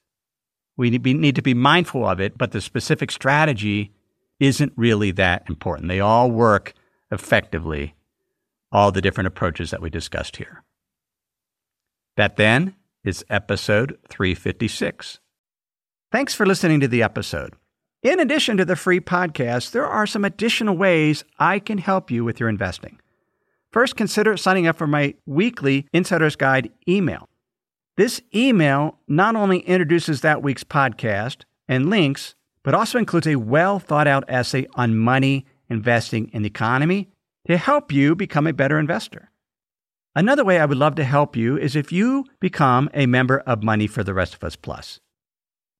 We 0.76 0.90
need 0.90 1.34
to 1.34 1.42
be 1.42 1.54
mindful 1.54 2.06
of 2.06 2.20
it, 2.20 2.38
but 2.38 2.52
the 2.52 2.60
specific 2.60 3.10
strategy 3.10 3.92
isn't 4.40 4.72
really 4.76 5.10
that 5.12 5.44
important. 5.48 5.88
They 5.88 6.00
all 6.00 6.30
work 6.30 6.72
effectively, 7.10 7.94
all 8.70 8.92
the 8.92 9.02
different 9.02 9.26
approaches 9.26 9.70
that 9.70 9.82
we 9.82 9.90
discussed 9.90 10.36
here. 10.36 10.62
That 12.16 12.36
then 12.36 12.76
is 13.04 13.24
episode 13.28 13.98
356. 14.08 15.18
Thanks 16.10 16.34
for 16.34 16.46
listening 16.46 16.80
to 16.80 16.88
the 16.88 17.02
episode. 17.02 17.54
In 18.02 18.20
addition 18.20 18.56
to 18.58 18.64
the 18.64 18.76
free 18.76 19.00
podcast, 19.00 19.72
there 19.72 19.86
are 19.86 20.06
some 20.06 20.24
additional 20.24 20.76
ways 20.76 21.24
I 21.40 21.58
can 21.58 21.78
help 21.78 22.12
you 22.12 22.24
with 22.24 22.38
your 22.38 22.48
investing. 22.48 23.00
First, 23.72 23.96
consider 23.96 24.36
signing 24.36 24.68
up 24.68 24.78
for 24.78 24.86
my 24.86 25.14
weekly 25.26 25.84
Insider's 25.92 26.36
Guide 26.36 26.70
email. 26.88 27.28
This 27.96 28.22
email 28.32 29.00
not 29.08 29.34
only 29.34 29.58
introduces 29.60 30.20
that 30.20 30.44
week's 30.44 30.62
podcast 30.62 31.38
and 31.66 31.90
links, 31.90 32.36
but 32.62 32.72
also 32.72 33.00
includes 33.00 33.26
a 33.26 33.34
well 33.34 33.80
thought 33.80 34.06
out 34.06 34.24
essay 34.28 34.68
on 34.76 34.96
money, 34.96 35.44
investing, 35.68 36.30
and 36.32 36.44
the 36.44 36.50
economy 36.50 37.08
to 37.48 37.56
help 37.56 37.90
you 37.90 38.14
become 38.14 38.46
a 38.46 38.52
better 38.52 38.78
investor. 38.78 39.32
Another 40.14 40.44
way 40.44 40.60
I 40.60 40.66
would 40.66 40.78
love 40.78 40.94
to 40.96 41.04
help 41.04 41.34
you 41.34 41.58
is 41.58 41.74
if 41.74 41.90
you 41.90 42.26
become 42.38 42.88
a 42.94 43.06
member 43.06 43.40
of 43.40 43.64
Money 43.64 43.88
for 43.88 44.04
the 44.04 44.14
Rest 44.14 44.34
of 44.34 44.44
Us 44.44 44.54
Plus. 44.54 45.00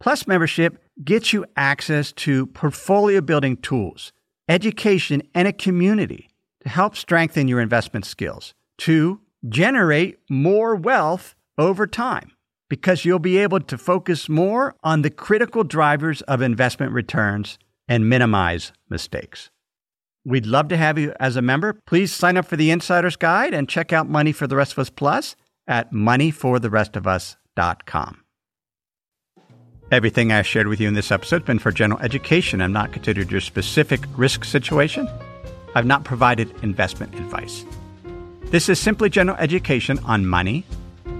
Plus 0.00 0.26
membership 0.26 0.82
gets 1.04 1.32
you 1.32 1.44
access 1.56 2.12
to 2.12 2.46
portfolio 2.46 3.20
building 3.20 3.56
tools, 3.56 4.12
education, 4.48 5.22
and 5.34 5.48
a 5.48 5.52
community 5.52 6.28
to 6.62 6.68
help 6.68 6.96
strengthen 6.96 7.48
your 7.48 7.60
investment 7.60 8.04
skills, 8.04 8.54
to 8.78 9.20
generate 9.48 10.18
more 10.28 10.76
wealth 10.76 11.34
over 11.56 11.86
time, 11.86 12.32
because 12.68 13.04
you'll 13.04 13.18
be 13.18 13.38
able 13.38 13.60
to 13.60 13.78
focus 13.78 14.28
more 14.28 14.74
on 14.82 15.02
the 15.02 15.10
critical 15.10 15.64
drivers 15.64 16.22
of 16.22 16.42
investment 16.42 16.92
returns 16.92 17.58
and 17.88 18.08
minimize 18.08 18.72
mistakes. 18.88 19.50
We'd 20.24 20.46
love 20.46 20.68
to 20.68 20.76
have 20.76 20.98
you 20.98 21.14
as 21.18 21.34
a 21.36 21.42
member. 21.42 21.80
Please 21.86 22.12
sign 22.12 22.36
up 22.36 22.46
for 22.46 22.56
the 22.56 22.70
Insider's 22.70 23.16
Guide 23.16 23.54
and 23.54 23.68
check 23.68 23.92
out 23.92 24.08
Money 24.08 24.32
for 24.32 24.46
the 24.46 24.56
Rest 24.56 24.72
of 24.72 24.78
Us 24.80 24.90
Plus 24.90 25.36
at 25.66 25.92
moneyfortherestofus.com. 25.92 28.24
Everything 29.90 30.32
I 30.32 30.42
shared 30.42 30.66
with 30.66 30.80
you 30.80 30.88
in 30.88 30.92
this 30.92 31.10
episode 31.10 31.40
has 31.40 31.46
been 31.46 31.58
for 31.58 31.72
general 31.72 31.98
education 32.00 32.60
and 32.60 32.74
not 32.74 32.92
considered 32.92 33.30
your 33.30 33.40
specific 33.40 34.00
risk 34.18 34.44
situation. 34.44 35.08
I've 35.74 35.86
not 35.86 36.04
provided 36.04 36.52
investment 36.62 37.14
advice. 37.14 37.64
This 38.44 38.68
is 38.68 38.78
simply 38.78 39.08
general 39.08 39.38
education 39.38 39.98
on 40.00 40.26
money, 40.26 40.66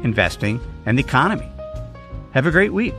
investing, 0.02 0.60
and 0.84 0.98
the 0.98 1.02
economy. 1.02 1.48
Have 2.32 2.46
a 2.46 2.50
great 2.50 2.74
week. 2.74 2.94